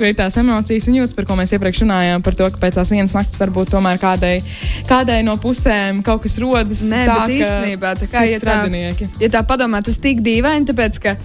ir 0.06 0.14
tās 0.18 0.36
emocijas 0.38 0.86
un 0.90 1.00
jūtas, 1.00 1.16
par 1.18 1.26
ko 1.26 1.38
mēs 1.38 1.54
iepriekš 1.56 1.82
runājām, 1.82 2.22
par 2.26 2.36
to, 2.38 2.46
ka 2.54 2.62
pēc 2.62 2.78
tās 2.78 2.92
vienas 2.94 3.14
nakts 3.16 3.42
varbūt 3.42 3.72
tomēr 3.74 3.98
kādai, 4.02 4.36
kādai 4.90 5.22
no 5.26 5.34
pusēm 5.42 6.04
kaut 6.06 6.22
kas 6.26 6.38
rodas. 6.42 6.84
Nē, 6.92 7.02
tā, 7.10 7.16
bet 7.16 7.32
ka 7.32 7.40
īstenībā 7.40 7.94
tā 8.02 8.10
kā 8.12 8.26
ja 8.30 8.42
tā, 8.42 8.60
radinieki. 8.62 9.10
ja 9.24 9.32
tā 9.34 9.42
padomā, 9.50 9.82
tas 9.86 9.98
tik 10.02 10.22
dīvaini, 10.26 10.70
tāpēc 10.70 11.02
ka 11.02 11.16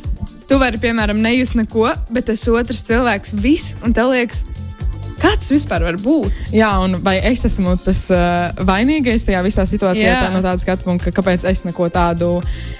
tu 0.49 0.57
vari, 0.61 0.81
piemēram, 0.83 1.21
nejust 1.21 1.59
neko, 1.61 1.91
bet 2.11 2.31
tas 2.33 2.47
otrs 2.49 2.81
cilvēks 2.89 3.37
viss, 3.39 3.77
un 3.85 3.93
tev 3.97 4.15
liekas, 4.15 4.47
Kā 5.21 5.35
tas 5.37 5.50
vispār 5.53 5.85
var 5.85 5.99
būt? 6.00 6.53
Jā, 6.57 6.71
un 6.81 6.97
vai 7.05 7.19
es 7.31 7.45
esmu 7.49 7.77
tas 7.85 8.07
uh, 8.15 8.50
vainīgais 8.67 9.27
tajā 9.29 9.43
visā 9.45 9.67
situācijā, 9.69 10.09
Jā. 10.09 10.23
tā, 10.25 10.31
no 10.33 10.41
tāda 10.41 10.62
skatu 10.62 10.87
punkta, 10.89 11.11
ka 11.11 11.21
kāpēc 11.21 11.45
es 11.50 11.67
neko 11.69 11.91
tādu 11.93 12.39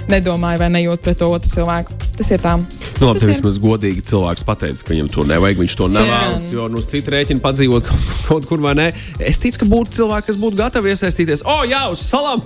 nedomāju 0.09 0.62
vai 0.64 0.70
nejūtu 0.78 1.04
pret 1.04 1.20
to 1.20 1.28
otru 1.37 1.52
cilvēku? 1.52 2.10
Tas 2.20 2.28
ir 2.34 2.40
tā. 2.42 2.50
Nu, 2.60 3.06
labi, 3.06 3.20
tev 3.22 3.30
vismaz 3.30 3.56
godīgi 3.62 4.02
cilvēks 4.10 4.42
pateica, 4.44 4.82
ka 4.84 4.92
viņam 4.92 5.06
to 5.08 5.24
nevajag, 5.24 5.62
viņš 5.62 5.76
to 5.78 5.86
nevēlas, 5.88 6.42
jo 6.52 6.66
nu, 6.68 6.82
uz 6.82 6.88
citu 6.92 7.14
rēķinu 7.14 7.40
padzīvot 7.40 7.86
kaut, 8.26 8.44
kur 8.50 8.60
vai 8.60 8.74
nē. 8.76 8.90
Es 9.24 9.40
ticu, 9.40 9.62
ka 9.62 9.68
būtu 9.70 9.96
cilvēki, 9.96 10.26
kas 10.26 10.40
būtu 10.42 10.58
gatavi 10.58 10.92
iesaistīties. 10.92 11.46
O, 11.48 11.62
jā, 11.64 11.80
uz 11.88 12.02
salām 12.04 12.44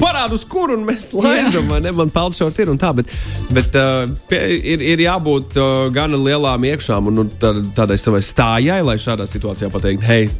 parādi, 0.00 0.38
uz 0.38 0.46
kuru 0.48 0.78
un 0.78 0.86
mēs 0.88 1.10
laižam, 1.12 1.68
vai 1.68 1.82
ne? 1.84 1.92
Man 2.00 2.08
pelnšot 2.14 2.64
ir 2.64 2.72
un 2.72 2.80
tā, 2.80 2.94
bet, 2.96 3.12
bet 3.52 3.76
uh, 3.76 4.08
ir, 4.32 4.80
ir 4.94 5.04
jābūt 5.04 5.60
uh, 5.60 5.74
gan 5.92 6.16
lielām 6.16 6.64
iekšām 6.72 7.12
un 7.12 7.20
nu, 7.20 7.28
tā, 7.36 7.52
tādai 7.76 8.00
savai 8.00 8.24
stājai, 8.24 8.80
lai 8.88 8.96
šādā 8.96 9.28
situācijā 9.28 9.68
pateiktu, 9.74 10.08
hei, 10.08 10.32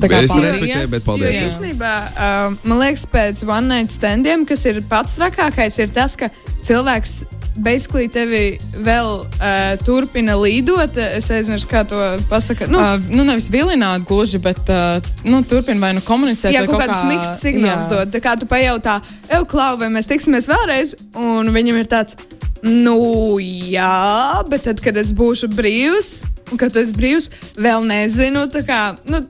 Tā 0.00 0.08
kā 0.10 0.22
Es 0.24 0.30
paldies. 0.32 0.56
nerespektēju, 0.58 0.90
bet 0.90 1.00
Jo 1.00 1.06
paldies. 1.06 1.36
Jā. 1.36 1.46
īstenībā, 1.50 1.92
uh, 2.16 2.56
man 2.64 2.78
liekas, 2.82 3.06
pēc 3.06 3.44
one 3.46 3.68
night 3.70 3.90
standiem, 3.94 4.44
kas 4.48 4.64
ir 4.66 4.82
pats 4.90 5.14
trakākais, 5.20 5.78
ir 5.84 5.88
tas, 5.94 6.16
ka 6.16 6.30
cilvēks. 6.66 7.24
Basically, 7.54 8.08
tevi 8.10 8.58
vēl 8.82 9.10
uh, 9.22 9.76
turpina 9.86 10.34
līdot. 10.34 10.96
Es 10.98 11.28
aizmirsu, 11.30 11.68
kā 11.70 11.84
to 11.86 11.94
pasakāt. 12.26 12.66
Nu, 12.66 12.80
Uh, 12.82 12.98
nu, 13.14 13.22
nevis 13.22 13.46
vilināt 13.48 14.02
gluži, 14.08 14.40
bet 14.42 14.58
uh, 14.74 14.98
nu, 15.22 15.38
turpināt 15.46 15.78
vai 15.84 15.92
nu 15.94 16.02
komunicēt. 16.02 16.50
Jā, 16.50 16.64
kaut 16.66 16.80
kaut 16.80 16.88
kāds 16.88 16.98
kā- 17.04 17.12
miksts 17.12 17.44
signāls 17.46 17.84
jā. 17.86 17.90
dod. 17.92 18.10
Tā 18.10 18.18
kā 18.24 18.34
tu 18.40 18.46
pajautā, 18.50 18.96
Evo, 19.30 19.44
Klau, 19.46 19.76
vai 19.78 19.86
mēs 19.94 20.10
tiksimies 20.10 20.50
vēlreiz? 20.50 20.96
Un 21.14 21.46
viņam 21.54 21.78
ir 21.78 21.86
tāds, 21.94 22.18
nu, 22.66 23.38
jā, 23.38 24.42
bet 24.50 24.66
tad, 24.66 24.82
kad 24.82 24.96
es 24.98 25.12
būšu 25.14 25.46
brīvs, 25.54 26.24
un 26.50 26.58
kad 26.58 26.74
tu 26.74 26.82
esi 26.82 26.92
brīvs, 26.92 27.30
vēl 27.54 27.86
nezinu. 27.86 28.48
Tā 28.50 28.64
kā, 28.66 28.80
nu, 29.06 29.22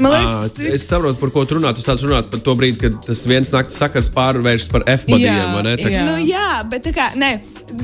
man 0.00 0.12
liekas, 0.14 0.38
À, 0.44 0.72
es 0.74 0.84
saprotu, 0.88 1.18
par 1.20 1.30
ko 1.34 1.44
tu 1.48 1.58
runā. 1.58 1.74
Tu 1.76 1.82
sāc 1.84 2.02
runāt 2.06 2.30
par 2.30 2.40
to 2.40 2.54
brīdi, 2.58 2.78
kad 2.80 2.98
tas 3.06 3.24
viens 3.26 3.50
nakts 3.54 3.76
sakars 3.80 4.08
pārvēršas 4.14 4.70
par 4.72 4.82
F-badiem. 4.86 5.28
Jā, 5.34 5.46
vai 5.54 5.62
ne? 5.66 5.76
Tā- 5.76 5.92
jā. 5.92 6.04
Nu, 6.08 6.16
jā, 6.26 6.48
bet 6.70 6.84
tā 6.88 6.92
kā, 6.96 7.08
nē, 7.18 7.30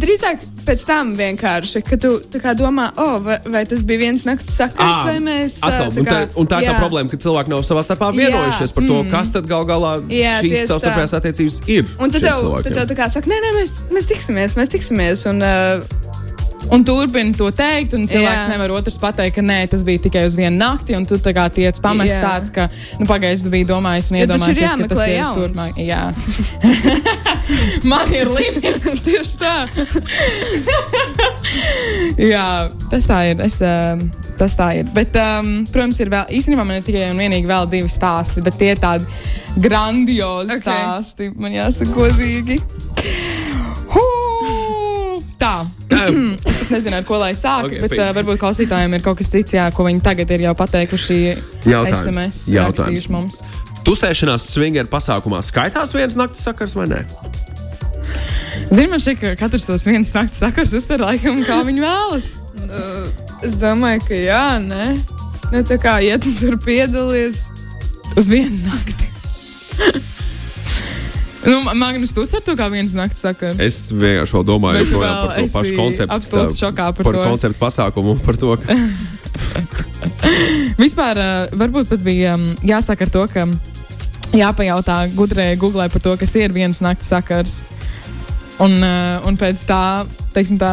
drīzāk 0.00 0.44
pēc 0.64 0.85
tam 0.88 1.14
vienkārši, 1.18 1.83
ka 1.85 1.97
tu 2.00 2.14
tā 2.33 2.40
kā 2.40 2.54
domā, 2.56 2.90
oh, 2.97 3.18
vai, 3.25 3.38
vai 3.47 3.64
tas 3.68 3.83
bija 3.83 3.99
viens 4.06 4.25
nakts 4.25 4.54
sakars, 4.56 5.00
Ā, 5.02 5.04
vai 5.04 5.18
mēs. 5.21 5.59
atkal, 5.62 5.90
tā 5.92 5.99
un, 5.99 6.04
tā, 6.04 6.11
kā- 6.11 6.30
un 6.40 6.47
tā 6.47 6.62
ir 6.62 6.68
tā 6.68 6.73
jā. 6.73 6.78
problēma, 6.80 7.11
ka 7.11 7.16
cilvēki 7.16 7.49
nav 7.52 7.64
savā 7.68 7.83
starpā 7.85 8.12
Jā. 8.14 8.30
vienojušies 8.30 8.75
par 8.75 8.85
to, 8.88 9.02
kas 9.11 9.30
tad 9.35 9.47
gal 9.50 9.64
galā 9.68 9.92
Jā, 10.09 10.38
šīs 10.40 10.66
savstarpējās 10.71 11.14
attiecības 11.21 11.61
ir. 11.68 11.85
Un 12.00 12.11
tad 12.11 12.23
tev, 12.23 12.49
tad 12.64 12.73
tev 12.73 12.87
tā 12.88 12.97
kā 12.97 13.11
saka, 13.12 13.28
nē, 13.28 13.37
nē, 13.44 13.52
mēs, 13.61 13.76
mēs 13.92 14.09
tiksimies, 14.09 14.56
mēs 14.56 14.73
tiksimies. 14.73 15.26
Un, 15.28 15.42
uh, 15.42 15.85
Un 16.73 16.85
turpina 16.87 17.35
to 17.37 17.50
teikt, 17.54 17.92
un 17.97 18.06
cilvēks 18.09 18.47
Jā. 18.47 18.50
nevar 18.54 18.73
otrs 18.78 18.97
pateikt, 19.00 19.37
ka 19.37 19.44
nē, 19.44 19.59
tas 19.73 19.85
bija 19.87 20.04
tikai 20.06 20.25
uz 20.28 20.37
vienu 20.38 20.56
nakti, 20.56 20.97
un 20.97 21.04
tu 21.09 21.18
tā 21.23 21.35
kā 21.37 21.44
tiec 21.52 21.78
pamests 21.85 22.16
Jā. 22.16 22.23
tāds, 22.25 22.52
ka, 22.54 22.68
nu, 23.00 23.09
pagaidzi, 23.09 23.47
tu 23.47 23.52
biji 23.52 23.68
domājis 23.68 24.11
un 24.12 24.21
iedomājies, 24.23 24.59
ka 24.80 24.88
tas 24.94 25.02
jāmeklē 25.04 25.09
ir 25.11 25.16
jauns. 25.18 25.37
turpmāk. 25.38 25.73
Jā. 25.85 26.02
Man 27.90 28.14
ir 28.14 28.30
limits. 28.33 29.02
tieši 29.06 29.37
tā. 29.40 29.54
Jā, 32.33 32.71
tas 32.90 33.09
tā 33.11 33.21
ir. 33.30 33.42
Es, 33.44 33.59
um, 33.64 34.06
tas 34.38 34.56
tā 34.59 34.71
ir. 34.80 34.88
Bet, 34.97 35.14
um, 35.21 35.52
protams, 35.71 36.00
ir 36.02 36.12
vēl, 36.12 36.33
īstenībā 36.38 36.64
man 36.66 36.80
ir 36.80 36.87
tikai 36.87 37.09
un 37.12 37.21
vienīgi 37.21 37.50
vēl 37.50 37.68
divi 37.71 37.92
stāsti, 37.92 38.42
bet 38.44 38.59
tie 38.61 38.73
ir 38.75 38.83
tādi 38.83 39.04
grandiozi 39.64 40.59
Ok. 40.59 40.64
okay. 40.64 40.80
stāsti. 40.80 41.30
Man 41.37 41.54
jāsaka, 41.54 41.94
godīgi. 41.99 42.61
Hū! 43.94 44.06
Tā. 45.38 45.56
es 46.48 46.58
pat 46.60 46.72
nezinu, 46.74 46.98
ar 47.00 47.06
ko 47.08 47.18
lai 47.22 47.32
sāku, 47.38 47.68
Ok, 47.68 47.76
okay, 47.76 47.82
bet 47.84 47.96
uh, 47.98 48.10
varbūt 48.16 48.40
klausītājiem 48.42 48.96
ir 48.98 49.04
kaut 49.04 49.18
kas 49.20 49.32
cits, 49.32 49.56
jā, 49.56 49.68
ko 49.74 49.86
viņi 49.88 50.02
tagad 50.04 50.34
ir 50.36 50.46
jau 50.46 50.54
pateikuši. 50.58 51.18
Jautājums. 51.64 52.04
SMS 52.04 52.40
Jautājums. 52.54 53.08
mums. 53.12 53.40
Tusēšanās 53.84 54.46
swingeru 54.54 54.88
pasākumā 54.92 55.42
skaitās 55.44 55.92
viens 55.96 56.16
nakts 56.16 56.44
sakars 56.46 56.76
vai 56.78 56.88
nē? 56.92 57.02
Zini, 58.70 58.88
man 58.92 59.02
šķiet, 59.02 59.18
ka 59.20 59.34
katrs 59.44 59.66
tos 59.68 59.84
vienas 59.88 60.14
naktas 60.16 60.40
sakars 60.40 60.72
uztver 60.76 61.04
laikam, 61.04 61.42
kā 61.44 61.60
viņi 61.66 61.84
vēlas. 61.84 62.30
Uh, 62.64 63.04
es 63.44 63.58
domāju, 63.60 64.06
ka 64.08 64.22
jā, 64.22 64.46
nē. 64.64 64.94
Nu, 65.52 65.60
tā 65.68 65.76
kā, 65.78 65.98
ja 66.02 66.16
tu 66.18 66.32
tur 66.40 66.56
piedalies, 66.64 67.44
Uz 68.16 68.28
vienu 68.30 68.54
nakti. 68.62 69.03
Nu, 71.46 71.58
Magnus, 71.78 72.14
tu 72.16 72.24
uztver 72.24 72.42
to 72.46 72.54
kā 72.58 72.68
vienas 72.72 72.94
naktas 72.98 73.24
sakaru. 73.26 73.58
Es 73.62 73.84
vienkārši 73.92 74.42
domāju 74.48 74.82
Bet 74.84 74.94
par 74.96 75.38
to 75.38 75.46
pašu 75.54 75.76
konceptu. 75.78 76.14
absolūti 76.16 76.58
šokā 76.60 76.88
par 76.96 77.06
par 77.08 77.18
to. 77.18 77.24
konceptu 77.28 77.60
pasākumu 77.60 78.16
un 78.16 78.22
par 78.24 78.38
to, 78.40 78.56
ka 78.60 78.74
Vispār 80.84 81.18
uh, 81.18 81.54
varbūt 81.58 81.88
pat 81.90 82.02
bija 82.04 82.34
um, 82.38 82.50
jāsaka 82.66 83.06
ar 83.06 83.12
to, 83.14 83.24
ka 83.32 83.46
jāpajautā 84.34 84.98
gudrēji 85.14 85.58
Google 85.62 85.86
par 85.90 86.02
to, 86.04 86.14
kas 86.20 86.34
ir 86.38 86.54
vienas 86.54 86.82
naktas 86.84 87.10
sakars. 87.14 87.60
Un, 88.62 88.76
uh, 88.82 89.24
un 89.26 89.38
pēc 89.38 89.62
tā, 89.66 89.80
teiksim, 90.34 90.58
tā 90.62 90.72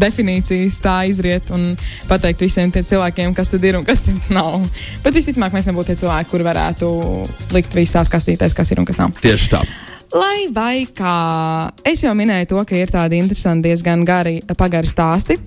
definīcijas 0.00 0.80
tā 0.84 0.96
izriet 1.10 1.50
un 1.54 1.70
pateikt 2.08 2.44
visiem 2.44 2.72
tiem 2.72 2.86
cilvēkiem, 2.86 3.34
kas 3.36 3.52
tad 3.52 3.64
ir 3.66 3.78
un 3.78 3.86
kas 3.86 4.04
tad 4.06 4.32
nav. 4.32 4.64
Bet 5.04 5.16
visticamāk, 5.16 5.54
mēs 5.56 5.68
nebūtu 5.70 5.92
tie 5.92 6.00
cilvēki, 6.02 6.30
kuri 6.32 6.46
varētu 6.46 6.90
likt 7.56 7.78
visās 7.78 8.12
kastītēs, 8.12 8.56
kas 8.56 8.70
ir 8.70 8.82
un 8.82 8.88
kas 8.88 9.00
nav. 9.00 9.14
tieši 9.22 9.54
tā. 9.54 9.64
Lai 10.10 10.48
vai 10.50 10.88
kā 10.90 11.70
es 11.86 12.02
jau 12.02 12.14
minēju 12.18 12.50
to, 12.50 12.62
ka 12.66 12.74
ir 12.74 12.90
tādi 12.90 13.20
interesanti, 13.22 13.68
diezgan 13.68 14.02
gari, 14.04 14.40
pagari 14.58 14.90
stāsti. 14.90 15.38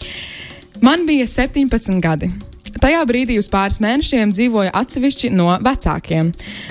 Man 0.86 1.04
bija 1.06 1.28
17 1.30 2.00
gadi. 2.02 2.32
Tajā 2.78 3.00
brīdī 3.08 3.38
uz 3.40 3.48
pāris 3.50 3.80
mēnešiem 3.82 4.30
dzīvoja 4.34 4.70
atsevišķi 4.76 5.30
no 5.34 5.48
vecākiem. 5.64 6.30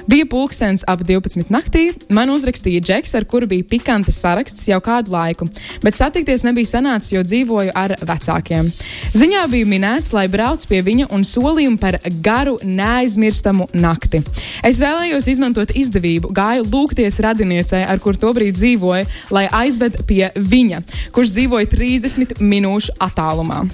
Bija 0.09 0.27
pulkstenis 0.29 0.85
ap 0.87 1.03
12 1.03 1.51
naktī, 1.51 1.89
man 2.13 2.31
uzrakstīja 2.31 2.81
džeks, 2.85 3.15
ar 3.19 3.25
kuru 3.29 3.49
bija 3.51 3.67
pikantas 3.67 4.19
saraksts 4.21 4.67
jau 4.69 4.79
kādu 4.83 5.11
laiku, 5.13 5.49
bet 5.83 5.97
satikties 5.99 6.45
nebija 6.47 6.69
sanācis, 6.71 7.11
jo 7.15 7.23
dzīvoju 7.25 7.73
ar 7.75 7.95
vecākiem. 7.99 8.69
Ziņā 9.17 9.43
bija 9.51 9.67
minēts, 9.69 10.13
lai 10.15 10.27
brauc 10.31 10.63
pie 10.69 10.79
viņa 10.85 11.09
un 11.15 11.25
solījumu 11.27 11.81
par 11.81 11.99
garu, 12.23 12.55
neaizmirstamu 12.63 13.67
nakti. 13.73 14.23
Es 14.65 14.79
vēlējos 14.81 15.27
izmantot 15.33 15.73
izdevību, 15.75 16.31
gāju 16.35 16.67
lūgties 16.69 17.19
radiniecei, 17.25 17.83
ar 17.83 17.99
kuru 18.03 18.21
tobrīd 18.21 18.57
dzīvoju, 18.57 19.09
lai 19.35 19.45
aizved 19.61 19.99
pie 20.09 20.29
viņa, 20.35 20.83
kurš 21.15 21.35
dzīvoja 21.35 21.71
30 21.73 22.39
minūšu 22.39 22.97
attālumā. 23.03 23.65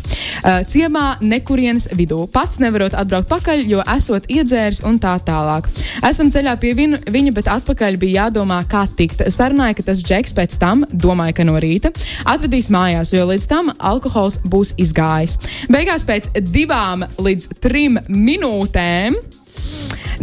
Ciemā 0.72 1.08
nekurienes 1.26 1.90
vidū. 1.96 2.15
Pats 2.34 2.60
nevarot 2.64 2.96
atbraukt 2.98 3.30
pakaļ, 3.32 3.64
jo 3.70 3.84
esot 3.96 4.28
iedzēris 4.32 4.82
un 4.88 5.00
tā 5.02 5.16
tālāk. 5.28 5.70
Esam 6.08 6.32
ceļā 6.34 6.56
pie 6.62 6.74
vinu, 6.78 7.00
viņa, 7.12 7.36
bet 7.36 7.52
atpakaļ 7.52 8.00
bija 8.02 8.26
jādomā, 8.26 8.62
kā 8.72 8.86
tikt. 8.98 9.26
Sarunāja, 9.34 9.78
ka 9.78 9.90
tas 9.92 10.04
džeks 10.06 10.36
pēc 10.38 10.58
tam, 10.62 10.86
domāja, 10.92 11.38
ka 11.40 11.48
no 11.48 11.60
rīta, 11.62 11.94
atvedīs 12.32 12.72
mājās, 12.74 13.14
jo 13.16 13.28
līdz 13.30 13.48
tam 13.52 13.72
alkohols 13.78 14.40
būs 14.44 14.76
izgājis. 14.82 15.40
Beigās 15.72 16.06
pēc 16.08 16.32
divām 16.40 17.06
līdz 17.20 17.52
trim 17.64 18.00
minūtēm 18.10 19.20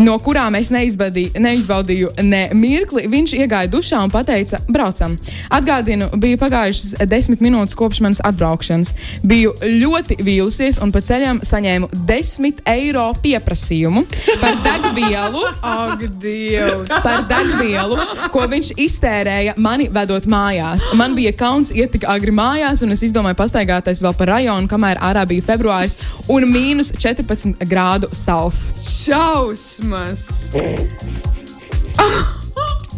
no 0.01 0.17
kurām 0.23 0.57
es 0.59 0.71
neizbaudīju, 0.73 2.13
ne 2.23 2.43
mirkli. 2.57 3.07
Viņš 3.13 3.35
iegāja 3.37 3.71
dušā 3.73 4.03
un 4.05 4.13
teica, 4.13 4.61
braucam. 4.69 5.17
Atgādinu, 5.53 6.09
bija 6.21 6.39
pagājušas 6.41 6.95
desmit 7.09 7.43
minūtes 7.45 7.77
kopš 7.79 8.03
manas 8.05 8.23
atbraukšanas. 8.25 8.93
Biju 9.27 9.55
ļoti 9.63 10.19
vīlusies 10.23 10.81
un 10.83 10.93
pa 10.95 11.03
ceļam 11.05 11.43
saņēmu 11.47 11.91
desmit 12.09 12.63
eiro 12.69 13.11
pieprasījumu 13.23 14.05
par 14.41 14.59
degvielu. 14.65 15.45
ak, 15.63 16.07
Dievs! 16.23 16.93
Par 17.03 17.27
degvielu, 17.31 17.99
ko 18.33 18.47
viņš 18.51 18.73
iztērēja 18.81 19.57
mani 19.63 19.89
vedot 19.93 20.27
mājās. 20.31 20.87
Man 20.99 21.17
bija 21.19 21.35
kauns 21.37 21.73
iet 21.75 21.95
tik 21.97 22.07
agri 22.09 22.35
mājās, 22.35 22.85
un 22.85 22.95
es 22.95 23.05
izdomāju 23.07 23.39
pastaigāties 23.39 24.03
vēl 24.05 24.17
pa 24.19 24.29
rajonu, 24.35 24.71
kamēr 24.71 25.01
ārā 25.03 25.25
bija 25.29 25.45
februāris 25.53 25.99
un 26.33 26.47
mīnus 26.51 26.93
14 26.97 27.65
grādu 27.69 28.11
sals. 28.17 28.71
Šausmas! 28.83 29.82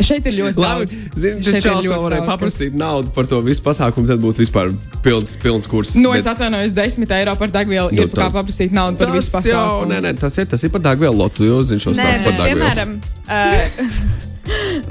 Šeit 0.04 0.26
ir 0.26 0.32
ļoti 0.34 0.58
Labi, 0.58 0.84
daudz. 0.84 0.94
zini, 1.16 1.42
Šeit 1.46 1.62
tas 1.62 1.64
ir 1.64 1.70
ļoti 1.86 2.00
varēja 2.02 2.18
daudz, 2.18 2.26
kas- 2.26 2.34
paprasīt 2.34 2.72
naudu 2.76 3.08
par 3.14 3.24
to 3.30 3.38
visu 3.46 3.62
pasākumu, 3.64 4.06
tad 4.10 4.18
būtu 4.24 4.38
vispār 4.42 4.66
pilns, 5.04 5.36
pilns 5.40 5.66
kurs. 5.70 5.92
Nu, 5.96 6.10
es 6.18 6.26
atvainojos, 6.26 6.72
10 6.76 7.10
eiro 7.14 7.34
par 7.38 7.48
degvielu. 7.54 7.90
Nu, 7.94 8.02
ir 8.02 8.08
kā 8.10 8.26
tā- 8.26 8.32
paprasīt 8.34 8.72
naudu 8.74 8.98
par 8.98 9.10
visu 9.14 9.30
Tas 9.32 9.44
jau, 9.46 9.54
pasākumu. 9.54 9.86
nē, 9.92 9.98
nē, 10.08 10.12
tas 10.20 10.38
ir, 10.38 10.46
tas 10.50 10.62
ir 10.66 10.70
par 10.74 10.80
degvielu 10.80 11.14
lotu, 11.16 11.44
jo 11.46 11.62
zinu 11.62 11.80
šos 11.80 11.96
stāstus 11.96 12.24
bet, 12.24 12.26
par 12.26 12.32
degvielu. 12.42 12.60
piemēram, 12.60 12.90
uh, 13.30 13.54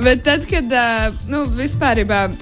bet 0.07 0.23
tad, 0.23 0.45
kad 0.49 0.65
uh, 0.71 1.11
nu, 1.27 1.45
vispār 1.59 1.97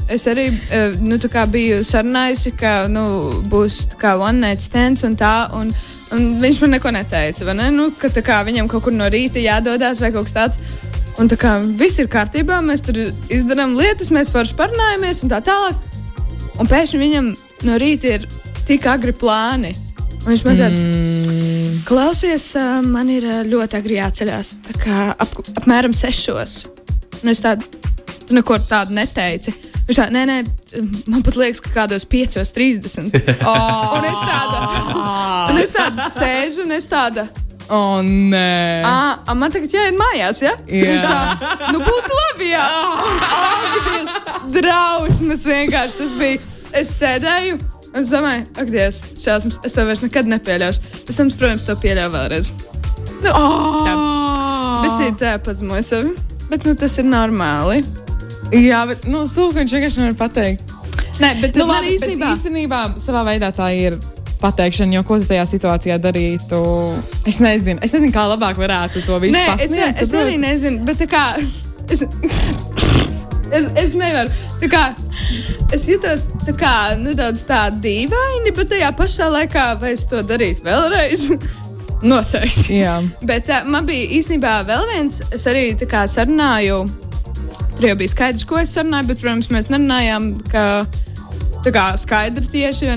es 0.08 0.27
arī 0.27 0.48
uh, 0.53 0.96
nu, 1.01 1.17
tā 1.17 1.29
kā 1.34 1.46
biju 1.50 1.81
sarunājusi, 1.84 2.51
ka 2.62 2.88
nu, 2.88 3.31
būs 3.50 3.88
tā 3.96 4.00
kā 4.05 4.15
one 4.22 4.38
night 4.39 4.62
stands 4.62 5.03
un 5.03 5.15
tā. 5.17 5.50
Un 5.58 5.74
viņš 6.12 6.62
man 6.62 6.74
neko 6.75 6.91
neteica, 6.91 7.53
ne? 7.56 7.70
Nu, 7.72 7.91
ka 7.96 8.12
kā 8.12 8.41
viņam 8.48 8.68
kaut 8.72 8.84
kur 8.88 8.96
no 8.96 9.08
rīta 9.12 9.39
jādodas 9.39 10.01
vai 10.03 10.12
kaut 10.12 10.27
kas 10.27 10.36
tāds. 10.36 10.63
Un 11.20 11.30
tā 11.32 11.38
kā 11.39 11.58
viss 11.77 12.00
ir 12.00 12.10
kārtībā, 12.12 12.62
mēs 12.63 12.84
tur 12.88 12.98
izdarām 13.32 13.75
lietas, 13.77 14.12
mēs 14.13 14.32
forši 14.34 14.56
parunājamies 14.60 15.24
un 15.25 15.32
tā 15.32 15.41
tālāk. 15.46 15.80
Un 16.60 16.70
pēkšņi 16.70 17.00
viņam 17.00 17.32
no 17.68 17.77
rīta 17.82 18.15
ir 18.15 18.27
tik 18.68 18.88
agri 18.89 19.13
plāni. 19.15 19.74
Un 20.22 20.30
viņš 20.30 20.44
man 20.46 20.60
tāds 20.60 20.84
mm. 20.86 21.82
klausies, 21.89 22.51
man 22.86 23.10
ir 23.10 23.25
ļoti 23.50 23.80
agri 23.80 23.98
jāceļās. 23.98 24.53
Tā 24.68 24.77
kā 24.84 25.00
ap, 25.15 25.39
apmēram 25.63 25.96
sešos. 25.98 26.62
Un 27.22 27.34
es 27.34 27.41
tādu, 27.44 27.65
tu 28.27 28.38
neko 28.38 28.60
tādu 28.70 28.96
neteici. 28.98 29.53
Viņš 29.91 29.98
tā, 30.00 30.05
nē, 30.15 30.21
nē, 30.24 30.36
man 31.12 31.19
pat 31.19 31.36
liekas, 31.36 31.60
ka 31.60 31.71
kādos 31.75 32.05
5.30. 32.07 33.10
Oh, 33.43 33.91
Un 33.98 34.05
es 34.07 34.19
tādu, 34.24 34.60
un 35.51 35.57
es 35.60 35.74
tādu 35.75 36.05
sēžu, 36.13 36.63
un 36.63 36.71
es 36.77 36.86
tādu. 36.88 37.25
oh, 37.67 37.98
nē. 38.00 38.83
Ah, 38.88 39.17
ah, 39.27 39.36
man 39.36 39.51
tagad 39.51 39.74
jāiet 39.75 39.98
mājās, 40.00 40.39
ja? 40.45 40.53
Jā. 40.71 40.95
Tā, 41.43 41.74
nu 41.75 41.81
būtu 41.83 42.15
labi, 42.21 42.53
jā. 42.53 42.63
Ak, 43.36 43.75
Dievs, 43.89 44.13
drausmas 44.55 45.43
vienkārši 45.51 46.00
tas 46.00 46.15
bija. 46.21 46.39
Es 46.79 46.93
sēdēju, 46.95 47.57
un 47.91 48.00
es 48.00 48.12
domāju, 48.15 48.45
ak, 48.55 48.71
Dievs, 48.71 49.01
šāds 49.19 49.60
es 49.60 49.75
to 49.75 49.86
vairs 49.89 50.05
nekad 50.05 50.31
nepieļaušu. 50.31 50.93
Pēc 51.10 51.19
tam, 51.19 51.33
protams, 51.36 51.67
to 51.67 51.75
pieļauju 51.83 52.13
vēlreiz. 52.15 52.53
Nu, 53.25 53.36
tā. 53.83 53.98
Bet 54.86 54.95
šī 54.95 55.12
tā 55.19 55.36
pazemoja 55.43 55.83
sevi. 55.83 56.15
Bet, 56.48 56.63
nu, 56.63 56.79
tas 56.79 56.95
ir 57.03 57.12
normāli. 57.12 57.83
Jā, 58.51 58.81
bet, 58.89 59.05
nu, 59.08 59.24
sūkņi 59.29 59.62
viņš 59.62 59.74
vienkārši 59.77 60.01
nevar 60.01 60.17
pateikt. 60.20 60.74
Nē, 61.22 61.29
bet 61.41 61.55
Nu, 61.60 61.67
man 61.70 61.86
īstenībā. 61.86 62.31
īstenībā 62.36 62.79
savā 63.00 63.22
veidā 63.27 63.51
tā 63.55 63.70
ir 63.77 63.96
pateikšana, 64.41 64.96
jo 64.98 65.03
ko 65.05 65.20
tu 65.22 65.27
tajā 65.29 65.43
situācijā 65.46 66.00
darītu? 66.01 66.60
Es 67.29 67.38
nezinu, 67.43 67.79
es 67.86 67.93
nezinu, 67.93 68.12
kā 68.15 68.25
labāk 68.31 68.58
varētu 68.58 69.03
to 69.05 69.20
visu 69.22 69.36
Nē, 69.38 69.46
es, 69.62 69.75
es 70.01 70.13
arī 70.17 70.39
nezinu, 70.41 70.81
bet 70.88 70.98
tā 71.03 71.08
kā. 71.12 71.25
Es, 71.91 72.01
es, 73.51 73.67
es 73.84 73.93
nevaru. 74.00 74.31
Tā 74.62 74.70
kā, 74.72 74.84
es 75.75 75.86
jutos 75.89 76.25
tā 76.46 76.55
kā, 76.58 76.74
nedaudz 77.00 77.43
tā 77.50 77.67
dīvaini, 77.84 78.53
bet 78.58 78.72
tajā 78.74 78.91
pašā 78.98 79.29
laikā, 79.34 79.67
vai 79.81 79.93
es 79.96 80.08
to 80.10 80.24
darītu 80.25 80.65
vēlreiz? 80.65 81.27
Noteikti. 82.12 82.79
Jā. 82.81 82.98
Bet 83.29 83.50
uh, 83.53 83.62
man 83.70 83.86
bija 83.86 84.10
īstenībā 84.17 84.58
vēl 84.65 84.88
viens, 84.96 85.22
es 85.36 85.46
arī 85.50 85.67
tā 85.77 85.86
kā 85.89 86.08
sarunāju. 86.10 86.81
Tur 87.81 87.89
jau 87.89 87.97
bija 87.97 88.11
skaidrs, 88.11 88.43
ko 88.45 88.59
es 88.61 88.71
sarunāju, 88.75 89.07
bet, 89.09 89.17
protams, 89.23 89.47
mēs 89.50 89.71
nerunājām, 89.71 90.25
ka 90.51 90.83
kā 91.73 91.85
skaidri 91.97 92.45
tieši. 92.53 92.91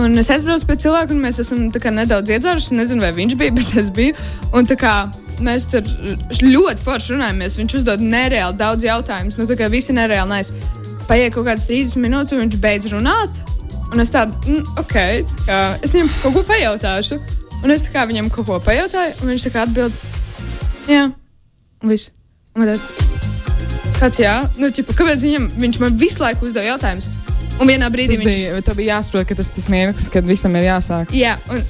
Un 0.00 0.16
es 0.16 0.30
aizbraucu 0.32 0.64
pie 0.70 0.76
cilvēka, 0.86 1.12
un 1.12 1.20
mēs 1.20 1.42
esam 1.42 1.66
kā 1.68 1.92
nedaudz 1.92 2.32
iedzēruši. 2.32 2.70
Es 2.70 2.72
nezinu, 2.72 3.04
vai 3.04 3.10
viņš 3.12 3.36
bija, 3.36 3.52
bet 3.58 3.74
es 3.76 3.90
biju. 3.92 4.16
Un 4.56 4.64
kā 4.80 4.94
mēs 5.44 5.68
tur 5.68 5.84
ļoti 6.40 6.86
forši 6.86 7.12
runājamies. 7.12 7.58
Viņš 7.60 7.76
uzdod 7.82 8.00
nereāli 8.00 8.56
daudz 8.56 8.88
jautājumus. 8.88 9.36
Nu, 9.36 9.44
tā 9.50 9.58
kā 9.60 9.68
visi 9.68 9.92
nereāli 9.92 10.32
nais. 10.32 10.54
Paiet 11.10 11.36
kaut 11.36 11.50
kādas 11.50 11.68
30 11.68 12.00
minūtes, 12.00 12.32
un 12.32 12.46
viņš 12.46 12.60
beidz 12.64 12.92
runāt. 12.96 13.42
Un 13.92 14.00
es 14.00 14.16
tādu, 14.16 14.32
mm, 14.48 14.78
ok, 14.80 14.96
tā 15.28 15.44
kā 15.44 15.58
es 15.84 15.92
viņam 15.92 16.08
kaut 16.22 16.38
ko 16.38 16.46
pajautāšu. 16.54 17.20
Un 17.60 17.76
es 17.76 17.84
kā 17.92 18.08
viņam 18.08 18.32
kaut 18.32 18.48
ko 18.48 18.62
pajautāju, 18.64 19.18
un 19.20 19.34
viņš 19.34 19.50
tā 19.50 19.52
kā 19.58 19.66
atbild, 19.68 20.00
jā, 20.88 21.10
un 21.84 21.92
viss. 21.92 22.14
Un 22.56 22.64
tāds, 22.64 23.05
kāds 24.00 24.20
jā, 24.22 24.34
nu, 24.60 24.68
ķipa, 24.72 24.94
kāpēc 24.98 25.22
viņam, 25.26 25.48
viņš 25.62 25.78
man 25.82 25.96
visu 26.00 26.22
laiku 26.24 26.48
uzdeva 26.50 26.74
jautājumus. 26.74 27.08
Un 27.56 27.70
vienā 27.70 27.86
brīdī 27.88 28.18
Tas 28.18 28.20
viņš. 28.20 28.36
bija, 28.36 28.56
tev 28.66 28.74
bija 28.76 28.96
jāsaprot, 28.98 29.24
ka 29.30 29.34
tas 29.38 29.46
ir 29.48 29.54
tas 29.56 29.66
mirklis, 29.72 30.08
kad 30.12 30.26
visam 30.28 30.56
ir 30.60 30.66
jāsāk. 30.66 31.12
Jā, 31.16 31.30
un, 31.48 31.62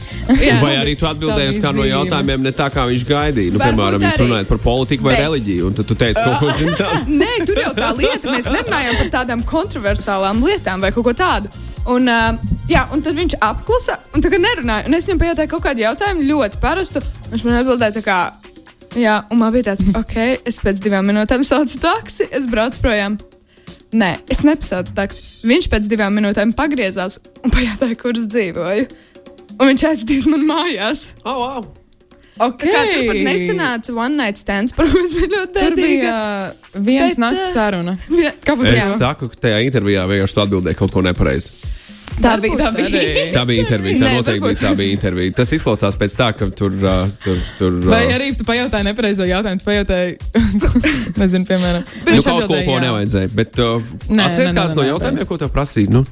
jā. 0.42 0.56
Vai 0.58 0.72
arī 0.80 0.96
tu 0.98 1.06
atbildēji 1.06 1.52
uz 1.52 1.60
kādu 1.62 1.78
no 1.78 1.84
jautājumiem 1.86 2.42
ne 2.42 2.50
tā, 2.58 2.66
kā 2.74 2.88
viņš 2.90 3.04
gaidīja? 3.06 3.52
Nu, 3.54 3.60
Varbūt 3.62 3.76
piemēram, 3.78 4.06
jūs 4.08 4.18
runājat 4.24 4.50
par 4.50 4.58
politiku 4.64 5.06
vai 5.06 5.14
Bet- 5.14 5.22
reliģiju, 5.28 5.68
un 5.68 5.76
tad 5.78 5.86
tu 5.86 5.94
teici 6.00 6.24
kaut 6.24 6.40
ko 6.42 6.50
zini 6.58 6.74
tādu. 6.80 7.04
Nē, 7.22 7.30
tur 7.46 7.60
jau 7.62 7.70
tā 7.78 7.92
lieta, 8.00 8.32
mēs 8.34 8.50
nerunājam 8.50 8.98
par 9.04 9.12
tādām 9.20 9.44
kontroversālām 9.46 10.42
lietām 10.48 10.82
vai 10.82 10.90
kaut 10.96 11.06
ko 11.06 11.14
tādu. 11.22 11.52
Un, 11.86 12.10
uh, 12.10 12.34
jā, 12.66 12.82
un 12.90 13.02
tad 13.06 13.14
viņš 13.14 13.36
apklusa 13.46 14.00
un 14.10 14.24
tā 14.26 14.32
kā 14.32 14.40
nerunāja. 14.42 14.88
Un 14.90 14.98
es 14.98 15.06
viņam 15.06 15.22
pajautāju 15.22 15.52
kaut 15.54 15.62
kādu 15.68 15.84
jautājumu 15.86 16.26
ļoti 16.32 16.58
parastu. 16.66 17.04
Viņš 17.30 17.44
man 17.46 17.60
atbildēja 17.60 17.94
tā 18.00 18.02
kā, 18.02 18.18
jā, 18.98 19.20
un 19.30 19.40
man 19.40 19.54
bija 19.54 19.70
tāds, 19.70 19.86
ok, 19.96 20.18
es 20.48 20.60
pēc 20.62 20.82
divām 20.84 21.08
minūtēm 21.10 21.44
saucu 21.46 21.80
taksi, 21.82 22.28
es 22.34 22.48
braucu 22.50 22.82
projām. 22.84 23.18
Nē, 23.96 24.16
es 24.32 24.42
nepasaucu 24.44 24.92
taksi. 24.96 25.24
Viņš 25.46 25.70
pēc 25.72 25.88
divām 25.90 26.16
minūtēm 26.18 26.52
pagriezās 26.58 27.20
un 27.44 27.54
pajautāja, 27.54 27.96
kur 28.00 28.16
es 28.18 28.26
dzīvoju. 28.32 28.86
Un 29.56 29.70
viņš 29.70 29.84
aizvedīs 29.88 30.26
man 30.28 30.44
mājās. 30.48 31.10
Oh, 31.24 31.38
wow. 31.40 31.66
Okay. 32.36 32.68
Kā 32.68 32.82
tur 32.90 33.06
pat 33.08 33.18
nesanāca 33.24 33.94
one 33.96 34.18
night 34.18 34.36
stands, 34.36 34.74
protams, 34.76 35.14
bija 35.16 35.30
ļoti 35.32 35.62
uh, 36.10 36.66
viens 36.76 37.14
Bet, 37.14 37.22
nakts 37.22 37.46
uh, 37.46 37.52
saruna. 37.54 37.94
Jā. 38.12 38.34
Kāpēc? 38.44 38.74
Es 38.74 39.00
saku, 39.00 39.30
ka 39.32 39.46
tajā 39.46 39.62
intervijā 39.64 40.04
vienkārši 40.10 40.36
tu 40.36 40.44
atbildēji 40.44 40.78
kaut 40.82 40.92
ko 40.92 41.04
nepareizi. 41.06 41.54
Tā 42.16 42.32
bija. 42.40 42.56
Tā 42.56 42.70
bija. 42.72 42.88
Tā 43.34 43.42
bija 43.48 43.60
intervija. 43.62 43.98
Tā 44.00 44.04
Nē, 44.06 44.12
noteikti 44.16 44.40
varbūt. 44.40 44.46
bija 44.48 44.60
tā 44.62 44.70
bija 44.78 44.94
intervija. 44.96 45.32
Tas 45.36 45.50
izklausās 45.52 45.98
pēc 46.00 46.14
tā, 46.16 46.28
ka 46.38 46.48
tur. 46.56 46.72
Uh, 46.80 47.10
tur, 47.24 47.36
tur 47.58 47.72
uh, 47.76 47.88
Vai 47.92 48.02
arī 48.14 48.30
tu 48.38 48.46
pajautāji 48.48 48.88
nepareizo 48.88 49.26
jautājumu, 49.28 49.60
tu 49.60 49.68
pajautāji, 49.68 50.16
nezinu, 51.20 51.44
piemēram. 51.50 51.84
Nu, 52.08 52.22
kaut 52.24 52.46
ko, 52.48 52.56
ko 52.70 52.78
nevajadzēja. 52.86 53.32
Bet 53.36 53.60
uh, 53.60 53.76
Nē, 54.08 54.30
atceries 54.30 54.54
nē, 54.54 54.62
kāds 54.62 54.78
no 54.78 54.86
jautājumiem, 54.88 55.28
ko 55.28 55.36
tev 55.44 55.52
prasīja? 55.54 55.92
Nu, 55.92 56.06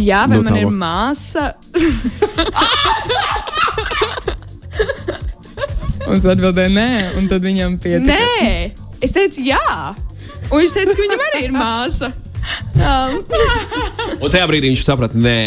Jā, 0.00 0.22
vai 0.30 0.38
Nu, 0.38 0.44
man 0.46 0.56
ir 0.56 0.70
māsa? 0.72 1.50
Un 6.06 6.20
tu 6.22 6.30
atbildēji, 6.30 6.70
nē, 6.70 6.88
un 7.18 7.24
tad 7.30 7.42
viņam 7.42 7.72
pietika. 7.82 8.04
Nē, 8.06 8.70
es 9.02 9.10
teicu, 9.14 9.42
jā. 9.48 9.58
Un 10.52 10.60
viņš 10.62 10.74
teica, 10.76 10.94
ka 10.94 11.02
viņam 11.02 11.24
arī 11.24 11.40
ir 11.48 11.54
māsa. 11.56 12.12
Um, 12.76 13.16
un 14.22 14.30
tajā 14.30 14.46
brīdī 14.50 14.70
viņš 14.70 14.84
saprata, 14.86 15.18
nē. 15.18 15.38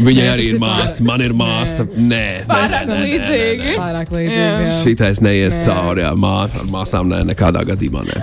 Viņai 0.00 0.22
Nē, 0.24 0.28
arī 0.32 0.44
tas 0.46 0.48
ir 0.48 0.54
ir 0.54 0.60
māsa, 0.62 0.84
pārāk- 0.86 1.00
man 1.04 1.20
ir 1.26 1.32
māsa. 1.36 1.84
Nē, 1.92 2.22
Pārāk 2.48 2.86
līdzīgi. 2.88 3.74
Pārāk 3.76 4.12
līdzīgi. 4.14 4.68
Šitais 4.80 5.20
neies 5.20 5.58
Nē. 5.58 5.64
cauri. 5.66 6.04
Jā, 6.06 6.12
māsa 6.16 6.62
ar 6.62 6.70
māsām 6.72 7.10
nē, 7.12 7.18
nekādā 7.34 7.64
gadījumā 7.68 8.06
nē. 8.08 8.22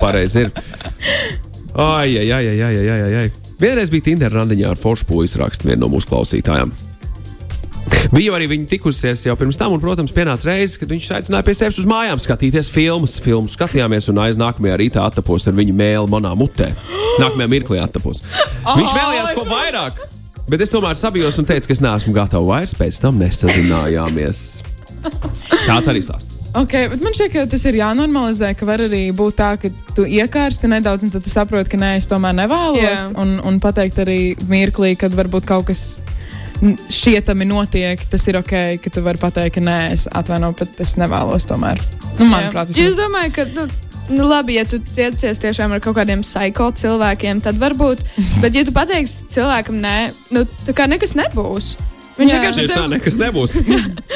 Pareizi 0.00 0.46
ir. 0.46 0.50
Ai, 1.76 2.16
ai, 2.18 2.30
ai, 2.32 2.48
ai, 2.48 2.62
ai, 2.64 2.88
ai, 2.96 3.14
ai. 3.22 3.30
Vienreiz 3.60 3.90
bija 3.92 4.04
Tinder 4.08 4.32
randiņā 4.34 4.72
ar 4.74 4.80
foršu 4.80 5.06
puisi 5.08 5.38
raksta 5.40 5.68
viena 5.68 5.84
no 5.84 5.92
mūsu 5.94 6.08
klausītājām. 6.10 6.72
Bija 8.12 8.34
arī 8.36 8.48
viņa 8.50 8.68
tikusies 8.70 9.24
jau 9.26 9.34
pirms 9.38 9.58
tam, 9.58 9.74
un, 9.74 9.82
protams, 9.82 10.14
pienāca 10.14 10.50
reizes, 10.50 10.76
kad 10.80 10.92
viņš 10.92 11.08
aicināja 11.18 11.46
pie 11.46 11.54
sevis 11.58 11.80
uz 11.82 11.88
mājām 11.90 12.20
skatīties 12.22 12.70
filmas. 12.72 13.16
Filmu 13.22 13.50
skatījāmies, 13.50 14.10
un 14.12 14.20
aiz 14.22 14.38
nākamajā 14.38 14.78
rītā 14.82 15.06
attapos 15.06 15.48
ar 15.48 15.56
viņa 15.56 15.74
mēlu 15.76 16.10
manā 16.12 16.34
mutē. 16.38 16.70
Nākamajā 17.22 17.50
mirklī 17.50 17.80
attapos. 17.82 18.22
Viņš 18.66 18.94
vēlējās 18.94 19.34
ko 19.36 19.46
vairāk, 19.48 20.00
bet 20.50 20.62
es 20.62 20.72
tomēr 20.74 20.98
sabijos 20.98 21.40
un 21.40 21.48
teicu, 21.48 21.70
ka 21.70 21.76
es 21.76 21.84
neesmu 21.84 22.14
gatavs 22.16 22.48
vairs. 22.48 22.78
Pēc 22.78 23.02
tam 23.02 23.20
nesazinājāmies. 23.22 24.46
Tāds 25.66 25.90
arī 25.90 26.02
stāsts. 26.04 26.36
Okay, 26.56 26.88
man 26.88 27.12
šķiet, 27.12 27.32
ka 27.34 27.42
tas 27.52 27.66
ir 27.68 27.76
jānormalizē, 27.76 28.54
ka 28.56 28.64
var 28.64 28.80
arī 28.86 29.10
būt 29.16 29.34
tā, 29.36 29.50
ka 29.60 29.68
tu 29.92 30.06
iekārsti 30.08 30.70
nedaudz, 30.72 31.04
un 31.04 31.12
tad 31.12 31.26
tu 31.26 31.28
saproti, 31.28 31.68
ka 31.74 31.80
nē, 31.80 31.90
es 31.98 32.08
tomēr 32.08 32.32
nevēlos. 32.38 32.80
Jā. 32.80 32.94
Un, 33.20 33.34
un 33.44 33.58
pateikt 33.60 34.00
arī 34.00 34.20
mirklī, 34.48 34.94
kad 34.96 35.12
varbūt 35.12 35.44
kaut 35.50 35.66
kas 35.68 35.82
šķietami 36.62 37.48
notiek, 37.48 38.00
tas 38.10 38.26
ir 38.30 38.38
ok, 38.40 38.54
ka 38.82 38.92
tu 38.92 39.02
vari 39.04 39.20
pateikt, 39.20 39.58
ka 39.58 39.64
nē, 39.64 39.78
es 39.96 40.06
atvainoju, 40.08 40.56
bet 40.62 40.80
es 40.84 40.94
nevēlos 41.00 41.48
tomēr. 41.48 41.82
Nu, 42.16 42.28
manuprāt, 42.30 42.72
jo 42.72 42.86
es 42.86 42.94
vismaz. 42.94 43.02
domāju, 43.04 43.34
ka. 43.38 43.50
Nu, 43.56 43.68
Nu, 44.06 44.22
labi, 44.22 44.54
ja 44.54 44.62
tu 44.62 44.78
tiecies 44.78 45.40
tiešām 45.42 45.72
ar 45.74 45.80
kaut 45.82 45.96
kādiem 45.98 46.20
psiho 46.22 46.68
cilvēkiem, 46.78 47.40
tad 47.42 47.58
varbūt. 47.58 48.04
Bet, 48.42 48.54
ja 48.54 48.62
tu 48.62 48.70
pateiksi 48.70 49.26
cilvēkam, 49.34 49.80
nē, 49.82 49.96
nu, 50.30 50.44
tā 50.62 50.74
kā 50.78 50.86
nekas 50.86 51.16
nebūs. 51.18 51.72
Viņš 52.16 52.32
Jā. 52.32 52.36
vienkārši 52.38 52.62
Tieši 52.64 52.72
tā, 52.72 52.84
nekas 52.88 53.18
nebūs. 53.20 53.54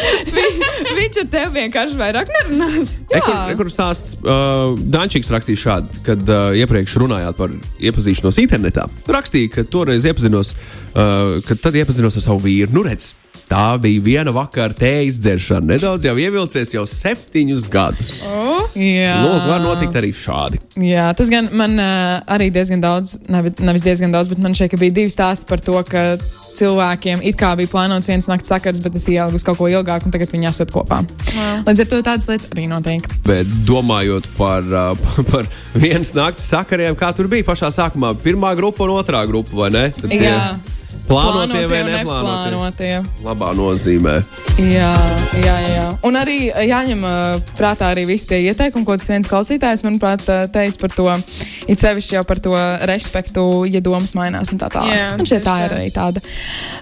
viņš 0.99 1.19
ar 1.23 1.27
tevi 1.35 1.51
vienkārši 1.59 1.99
vairāk 2.01 2.33
nerunās. 2.37 2.95
Ekur, 3.13 3.35
ekur 3.53 3.73
stāsts 3.73 4.17
uh, 4.23 4.73
Dančīgs 4.95 5.29
rakstīja 5.35 5.63
šādi, 5.67 6.01
kad 6.07 6.25
uh, 6.25 6.57
iepriekš 6.57 6.97
runājāt 7.03 7.37
par 7.37 7.53
iepazīšanos 7.77 8.41
internetā. 8.41 8.87
Rakstīja, 9.11 9.53
ka 9.59 9.67
toreiz 9.69 10.09
iepazinos, 10.09 10.55
uh, 10.95 11.37
kad 11.45 11.61
tad 11.61 11.77
iepazinos 11.77 12.17
ar 12.17 12.25
savu 12.25 12.41
vīru. 12.49 12.73
Nu, 12.79 12.87
redz, 12.89 13.13
tā 13.51 13.67
bija 13.83 14.03
viena 14.05 14.35
vakara 14.35 14.75
tējas 14.77 15.19
dzeršana. 15.21 15.67
Nedaudz 15.75 16.07
jau 16.07 16.15
ievilcies 16.23 16.75
jau 16.77 16.85
septiņus 16.89 17.67
gadus. 17.73 18.13
Jā. 18.79 19.17
Lūk, 19.25 19.47
var 19.51 19.65
notikt 19.65 19.97
arī 19.99 20.13
šādi. 20.15 20.61
Jā, 20.87 21.09
tas 21.19 21.31
gan 21.33 21.51
man 21.59 21.75
uh, 21.83 22.21
arī 22.31 22.51
diezgan 22.55 22.83
daudz, 22.83 23.17
nevi- 23.31 23.57
nevis 23.59 23.85
diezgan 23.87 24.15
daudz, 24.15 24.31
bet 24.31 24.43
man 24.43 24.55
šeit 24.57 24.77
bija 24.79 24.95
divi 25.01 25.11
stāsti 25.11 25.49
par 25.51 25.63
to, 25.65 25.75
ka 25.89 26.15
cilvēkiem 26.61 27.23
it 27.27 27.39
kā 27.41 27.53
bija 27.59 27.71
plānots 27.73 28.09
viens 28.11 28.27
nakts 28.31 28.51
sakars, 28.51 28.81
bet 28.83 28.97
es 28.99 29.07
ielgu 29.11 29.39
uz 29.39 29.45
kaut 29.47 29.59
ko 29.59 29.69
ilgāku, 29.71 30.07
un 30.07 30.15
tagad 30.15 30.33
viņi 30.35 30.51
esat 30.51 30.73
kopā. 30.75 31.03
Līdz 31.67 31.85
ar 31.85 31.91
to 31.91 32.01
tādas 32.07 32.31
lietas 32.31 32.51
arī 32.55 32.67
notiek. 32.71 33.07
Bet 33.27 33.51
domājot 33.67 34.27
par, 34.39 34.67
uh, 34.67 35.09
par 35.33 35.51
vienas 35.75 36.15
naktas 36.15 36.47
sakariem, 36.53 36.99
kā 36.99 37.11
tur 37.17 37.31
bija 37.33 37.47
pašā 37.51 37.73
sākumā, 37.75 38.15
pirmā 38.23 38.55
grupa 38.59 38.87
un 38.87 38.99
otrā 38.99 39.25
grupa, 39.31 39.57
vai 39.65 39.73
ne? 39.75 39.89
Tad 39.95 40.15
tie 40.15 40.35
Jā. 41.11 41.17
Plānotie 41.17 41.65
vai 41.67 41.79
neplānotie? 41.83 42.51
neplānotie. 42.55 42.91
Labā 43.27 43.49
nozīmē. 43.59 44.13
Jā, 44.63 44.91
jā, 45.43 45.55
jā. 45.67 45.87
Un 46.07 46.15
arī 46.21 46.37
jāņem 46.53 47.03
uh, 47.03 47.41
prātā 47.59 47.89
arī 47.91 48.05
visi 48.07 48.29
tie 48.31 48.39
ieteikumi, 48.47 48.87
ko 48.87 48.95
tas 49.01 49.11
viens 49.11 49.27
klausītājs, 49.31 49.83
manuprāt, 49.87 50.23
uh, 50.31 50.45
teica 50.55 50.79
par 50.85 50.95
to 50.95 51.09
it 51.71 51.83
sevišķi 51.83 52.15
jau 52.15 52.23
par 52.29 52.39
to 52.43 52.55
respektu, 52.87 53.47
ja 53.71 53.83
domas 53.83 54.15
mainās 54.15 54.53
un 54.55 54.61
tā 54.63 54.71
tālāk. 54.71 54.95
Jā, 54.95 55.09
Un 55.19 55.27
šeit 55.27 55.43
tā 55.47 55.57
ir 55.67 55.75
arī 55.81 55.91
tāda 55.95 56.23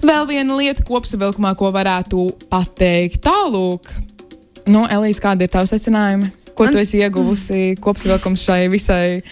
vēl 0.04 0.28
viena 0.28 0.58
lieta 0.60 0.84
kopsavilkumā, 0.84 1.54
ko 1.56 1.72
varētu 1.74 2.28
pateikt. 2.52 3.22
Tālūk, 3.24 3.88
nu, 4.68 4.84
Elīze, 4.92 5.24
kādi 5.24 5.48
ir 5.48 5.52
tavi 5.56 5.72
secinājumi? 5.72 6.34
Ko 6.58 6.66
Man- 6.66 6.74
tu 6.74 6.80
esi 6.82 6.98
ieguvusi 6.98 7.76
kopsavilkums 7.80 8.42
šai 8.44 8.64
visai 8.72 9.22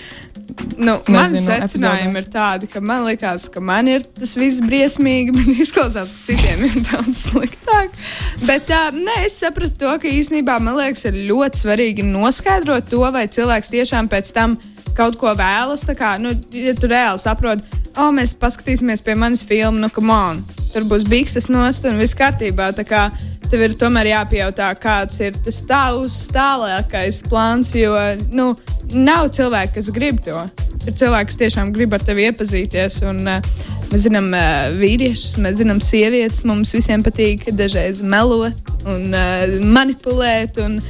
Nu, 0.77 0.97
Mani 1.09 1.41
secinājumi 1.41 2.21
ir 2.21 2.29
tādi, 2.33 2.69
ka 2.71 2.83
man 2.85 3.07
liekas, 3.07 3.47
ka 3.53 3.63
man 3.65 3.89
ir 3.91 4.05
tas 4.19 4.35
viss 4.39 4.63
briesmīgi, 4.65 5.33
bet 5.37 5.61
izklausās, 5.65 6.13
ka 6.13 6.31
citiem 6.31 6.65
ir 6.69 6.77
daudz 6.91 7.23
sliktāk. 7.31 7.97
Bet 8.45 8.73
uh, 8.75 8.91
nē, 8.97 9.23
es 9.27 9.39
sapratu 9.43 9.81
to, 9.81 9.93
ka 10.03 10.11
īsnībā 10.11 10.59
man 10.63 10.79
liekas, 10.79 11.07
ir 11.09 11.21
ļoti 11.31 11.63
svarīgi 11.65 12.07
noskaidrot 12.09 12.91
to, 12.93 13.03
vai 13.15 13.27
cilvēks 13.33 13.73
tiešām 13.73 14.11
pēc 14.13 14.33
tam 14.37 14.59
kaut 14.97 15.19
ko 15.21 15.33
vēlas. 15.37 15.87
Tā 15.89 15.97
Kā, 15.97 16.17
nu, 16.21 16.35
ja 16.53 16.77
tu 16.77 16.91
reāli 16.93 17.21
saproti, 17.21 17.81
o, 17.97 18.11
mēs 18.13 18.37
paskatīsimies 18.37 19.05
pie 19.05 19.17
manas 19.17 19.45
filmas, 19.49 19.81
nu, 19.81 19.93
come 19.93 20.13
on, 20.13 20.45
tur 20.75 20.85
būs 20.89 21.07
bikses 21.09 21.49
nost 21.53 21.89
un 21.89 22.01
viss 22.01 22.17
kārtībā. 22.17 22.69
Tā 22.77 22.85
kā 22.85 23.07
Tev 23.47 23.63
ir 23.63 23.77
tomēr 23.79 24.09
jāpajautā, 24.11 24.73
kāds 24.83 25.21
ir 25.23 25.37
tas 25.45 25.61
tavs 25.69 26.25
tālākais 26.35 27.21
plāns, 27.31 27.71
jo 27.79 27.93
nu, 28.35 28.49
nav 28.91 29.29
cilvēki, 29.37 29.77
kas 29.77 29.91
grib 29.95 30.19
to. 30.25 30.41
Ir 30.87 30.95
cilvēki, 30.99 31.31
kas 31.31 31.41
tiešām 31.45 31.71
grib 31.75 31.95
ar 31.95 32.03
tevi 32.03 32.27
iepazīties. 32.27 32.99
Un, 33.07 33.23
uh, 33.31 33.63
mēs 33.93 34.07
zinām 34.09 34.33
uh, 34.35 34.67
vīriešus, 34.81 35.39
mēs 35.43 35.61
zinām 35.63 35.83
sievietes. 35.83 36.43
Mums 36.49 36.75
visiem 36.75 37.07
patīk 37.07 37.47
dažreiz 37.55 38.03
melot 38.03 38.75
un 38.91 39.15
uh, 39.15 39.47
manipulēt 39.63 40.59
un 40.63 40.81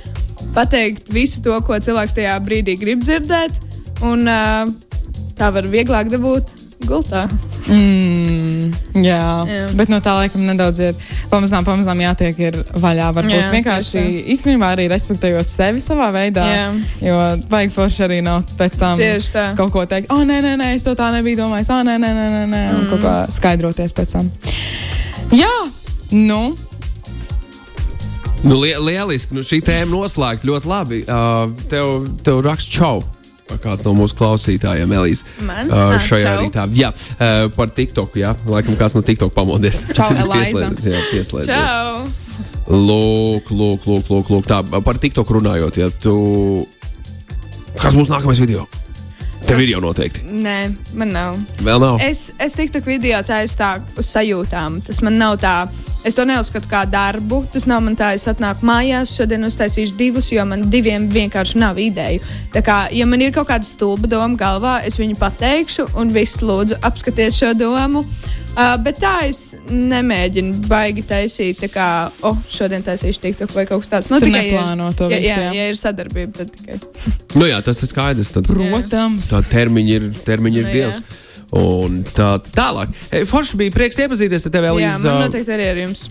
pateikt 0.57 1.13
visu 1.13 1.45
to, 1.45 1.57
ko 1.65 1.77
cilvēks 1.77 2.17
tajā 2.17 2.39
brīdī 2.45 2.79
grib 2.81 3.05
dzirdēt. 3.05 3.61
Un, 4.05 4.25
uh, 4.25 4.65
tā 5.37 5.53
var 5.53 5.69
vieglāk 5.69 6.09
dabūt 6.13 6.66
gultā. 6.85 7.25
Mm, 7.73 8.73
jā, 9.01 9.21
jā, 9.49 9.63
bet 9.79 9.91
no 9.91 9.99
tā 10.05 10.13
laikam 10.19 10.45
nedaudz 10.47 10.81
ir 10.85 10.99
pamazām, 11.33 11.65
pamazām 11.67 12.03
jātiek 12.05 12.39
ir 12.43 12.59
vaļā. 12.79 13.09
Varbūt 13.17 13.35
Jā, 13.35 13.49
vienkārši 13.55 14.05
īstenībā 14.35 14.75
arī 14.77 14.87
respektējot 14.93 15.51
sevi 15.51 15.83
savā 15.85 16.11
veidā. 16.15 16.45
Jā. 16.47 16.69
Jo 17.09 17.17
vajag 17.51 17.75
forši 17.75 18.05
arī 18.07 18.21
nav 18.27 18.45
pēc 18.59 18.79
tam 18.79 19.03
kaut 19.59 19.73
ko 19.75 19.87
teikt, 19.89 20.13
oh, 20.15 20.23
nē, 20.27 20.39
nē, 20.45 20.55
nē, 20.61 20.75
es 20.77 20.87
to 20.87 20.95
tā 20.99 21.09
nebiju 21.17 21.43
domājis, 21.45 21.73
ah, 21.75 21.83
nē, 21.87 21.97
nē, 22.03 22.13
nē, 22.21 22.29
nē, 22.37 22.45
nē 22.53 22.63
un 22.77 22.87
kaut 22.93 23.03
kā 23.03 23.17
Mm. 23.17 23.33
skaidroties 23.33 23.93
pēc 23.97 24.13
tam. 24.13 24.31
Jā, 25.33 25.53
nu, 26.13 26.55
Nu, 28.47 28.61
li 28.61 28.75
lieliski, 28.79 29.35
nu, 29.35 29.41
šī 29.43 29.59
tēma 29.65 29.89
noslēgta 29.91 30.47
ļoti 30.47 30.69
labi. 30.71 30.99
Uh, 31.09 31.51
tev, 31.71 32.05
tev 32.23 32.43
raksts 32.45 32.71
čau. 32.71 33.01
Kāds 33.47 33.85
no 33.87 33.93
mūsu 33.95 34.17
klausītājiem, 34.19 34.91
Elīze. 34.99 35.27
Man? 35.47 35.71
Uh, 35.71 35.95
šajā 36.03 36.33
čau. 36.35 36.41
rītā. 36.43 36.65
Jā, 36.77 36.91
uh, 36.91 37.47
par 37.55 37.71
TikTok. 37.75 38.17
Jā, 38.19 38.33
laikam 38.51 38.79
kāds 38.79 38.97
no 38.99 39.03
TikTok 39.07 39.35
pamodies. 39.37 39.85
Čau. 39.95 40.09
Pieslēdzies, 40.33 40.89
Jā, 40.91 41.03
pieslēdzies. 41.13 41.53
Čau! 41.55 42.07
Lūk, 42.67 43.53
lūk, 43.55 43.87
lūk, 43.87 44.11
lūk, 44.11 44.33
lūk. 44.35 44.49
Tā, 44.51 44.63
par 44.83 44.99
TikTok 44.99 45.31
runājot, 45.39 45.79
ja 45.79 45.91
tu. 46.03 46.17
Kas 47.79 47.95
būs 47.95 48.11
nākamais 48.11 48.43
video? 48.43 48.67
Tev 49.47 49.61
ir 49.63 49.71
jau 49.77 49.81
noteikti. 49.85 50.25
Nē, 50.43 50.57
man 50.99 51.13
nav. 51.15 51.37
Vēl 51.63 51.79
nav. 51.79 52.01
Es, 52.03 52.33
es 52.43 52.57
tiktu 52.59 52.81
video 52.83 53.21
taisu 53.23 53.61
tā 53.61 53.77
uz 53.95 54.09
sajūtām. 54.11 54.81
Tas 54.89 54.99
man 55.07 55.21
nav 55.23 55.37
tā. 55.43 55.55
Es 56.07 56.15
to 56.15 56.25
neuzskatu 56.29 56.69
par 56.71 56.87
darbu. 56.87 57.43
Tas 57.53 57.67
nav 57.67 57.83
man 57.83 57.97
tā, 57.99 58.13
es 58.15 58.27
atnāku 58.31 58.67
mājās, 58.69 59.17
šodien 59.19 59.43
uztaisīšu 59.49 59.97
divus, 59.99 60.31
jo 60.33 60.45
man 60.47 60.69
diviem 60.71 61.09
vienkārši 61.11 61.59
nav 61.59 61.81
ideju. 61.83 62.23
Tā 62.55 62.63
kā, 62.67 62.79
ja 62.95 63.07
man 63.11 63.25
ir 63.25 63.35
kaut 63.35 63.49
kāda 63.51 63.67
stulba 63.67 64.07
doma 64.11 64.39
galvā, 64.39 64.79
es 64.87 65.01
viņu 65.01 65.19
pateikšu, 65.19 65.89
un 65.99 66.15
viss 66.15 66.43
lūdzu 66.47 66.79
apskatiet 66.87 67.35
šo 67.35 67.53
domu. 67.59 68.05
Uh, 68.57 68.73
bet 68.81 68.97
tā 69.03 69.27
es 69.27 69.51
nemēģinu 69.69 70.63
baigi 70.71 71.03
taisīt, 71.05 71.59
tā 71.61 71.69
kā, 71.69 71.89
oh, 72.25 72.39
šodien 72.49 72.81
taisīšu 72.87 73.21
TikTok 73.21 73.53
vai 73.53 73.67
kaut 73.69 73.83
kas 73.85 73.91
tāds. 73.93 74.09
Nu, 74.09 74.17
Tu 74.23 74.31
tikai, 74.31 74.47
ja- 74.47 74.63
neplāno 74.63 74.87
to 74.97 75.11
ja, 75.11 75.19
visu, 75.19 75.29
Jā, 75.29 75.43
jā. 75.43 75.51
ja 75.59 75.67
ir 75.69 75.77
sadarbība, 75.77 76.33
tad 76.39 76.55
tikai. 76.55 76.79
Nu, 77.37 77.45
jā, 77.51 77.59
tas 77.67 77.83
ir 77.85 77.91
skaidrs. 77.91 78.33
Tad, 78.33 78.49
protams. 78.49 79.29
tā 79.29 79.43
termiņa 79.51 79.99
ir, 79.99 80.09
termiņa 80.25 80.63
ir 80.63 80.69
Nu, 80.71 80.73
dievs. 80.73 81.03
Un 81.55 82.01
tā 82.11 82.33
tālāk. 82.53 82.91
Forši 83.31 83.57
bija 83.61 83.71
prieks 83.75 84.01
iepazīties 84.03 84.49
ar 84.49 84.53
tevi, 84.57 84.67
Jā, 84.67 84.73
Elīze. 84.75 85.05
man 85.13 85.29
noteikti 85.29 85.53
arī 85.55 85.69
ar 85.71 85.77
jums. 85.85 86.09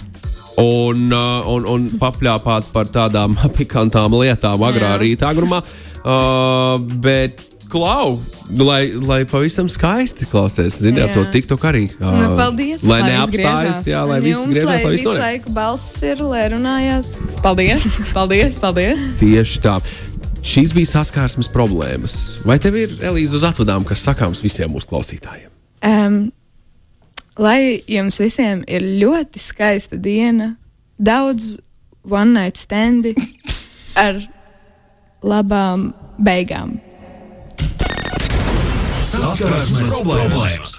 un, 0.57 1.09
uh, 1.11 1.49
un, 1.51 1.65
un 1.67 1.89
papļāpāt 1.99 2.69
par 2.71 2.87
tādām 2.87 3.35
pikantām 3.57 4.15
lietām 4.15 4.63
agrā 4.63 4.93
Jā. 4.95 5.01
rītā 5.03 5.33
agrumā. 5.33 5.59
Uh, 6.05 6.77
bet, 7.03 7.41
klau, 7.67 8.19
lai, 8.61 8.93
lai 8.93 9.23
pavisam 9.25 9.67
skaisti 9.67 10.27
klausies, 10.31 10.77
ziniet, 10.79 11.09
Jā. 11.09 11.13
to 11.17 11.25
tiktok 11.33 11.65
arī. 11.67 11.87
Uh, 11.99 12.13
Nu, 12.15 12.31
paldies. 12.37 12.85
Lai 12.87 13.01
Lai 13.01 13.11
neapstājas, 13.11 13.83
jā, 13.89 14.05
lai 14.07 14.21
viss 14.23 14.39
jums, 14.39 14.53
griežās, 14.55 14.69
lai 14.69 14.79
lai 14.85 14.91
viss 14.95 15.03
visu 15.03 15.19
laiku 15.19 15.55
balss 15.57 16.03
ir, 16.07 16.23
lai 16.23 16.45
runājās. 16.55 17.11
Paldies, 17.43 17.85
paldies, 18.15 18.59
paldies. 18.63 19.09
Tieši 19.19 19.63
tā. 19.65 19.75
Šīs 20.45 20.75
bija 20.77 20.85
saskarsmes 20.85 21.47
problēmas. 21.49 22.15
Vai 22.45 22.59
tev 22.61 22.77
ir 22.77 22.91
Elīze 23.09 23.39
uz 23.39 23.43
atvadām, 23.47 23.85
kas 23.87 24.03
sakāms 24.05 24.43
visiem 24.45 24.69
mūsu 24.75 24.91
klausītājiem? 24.91 25.49
Um, 25.85 26.19
lai 27.41 27.81
jums 27.89 28.21
visiem 28.21 28.61
ir 28.69 28.85
ļoti 29.01 29.41
skaista 29.41 29.97
diena, 29.97 30.53
daudz 31.01 31.55
one 32.05 32.37
night 32.37 32.61
standi 32.61 33.15
ar 34.05 34.21
labām 35.25 35.89
beigām. 36.21 36.77
Saskarsmes 39.05 39.97
problēmas. 39.97 40.73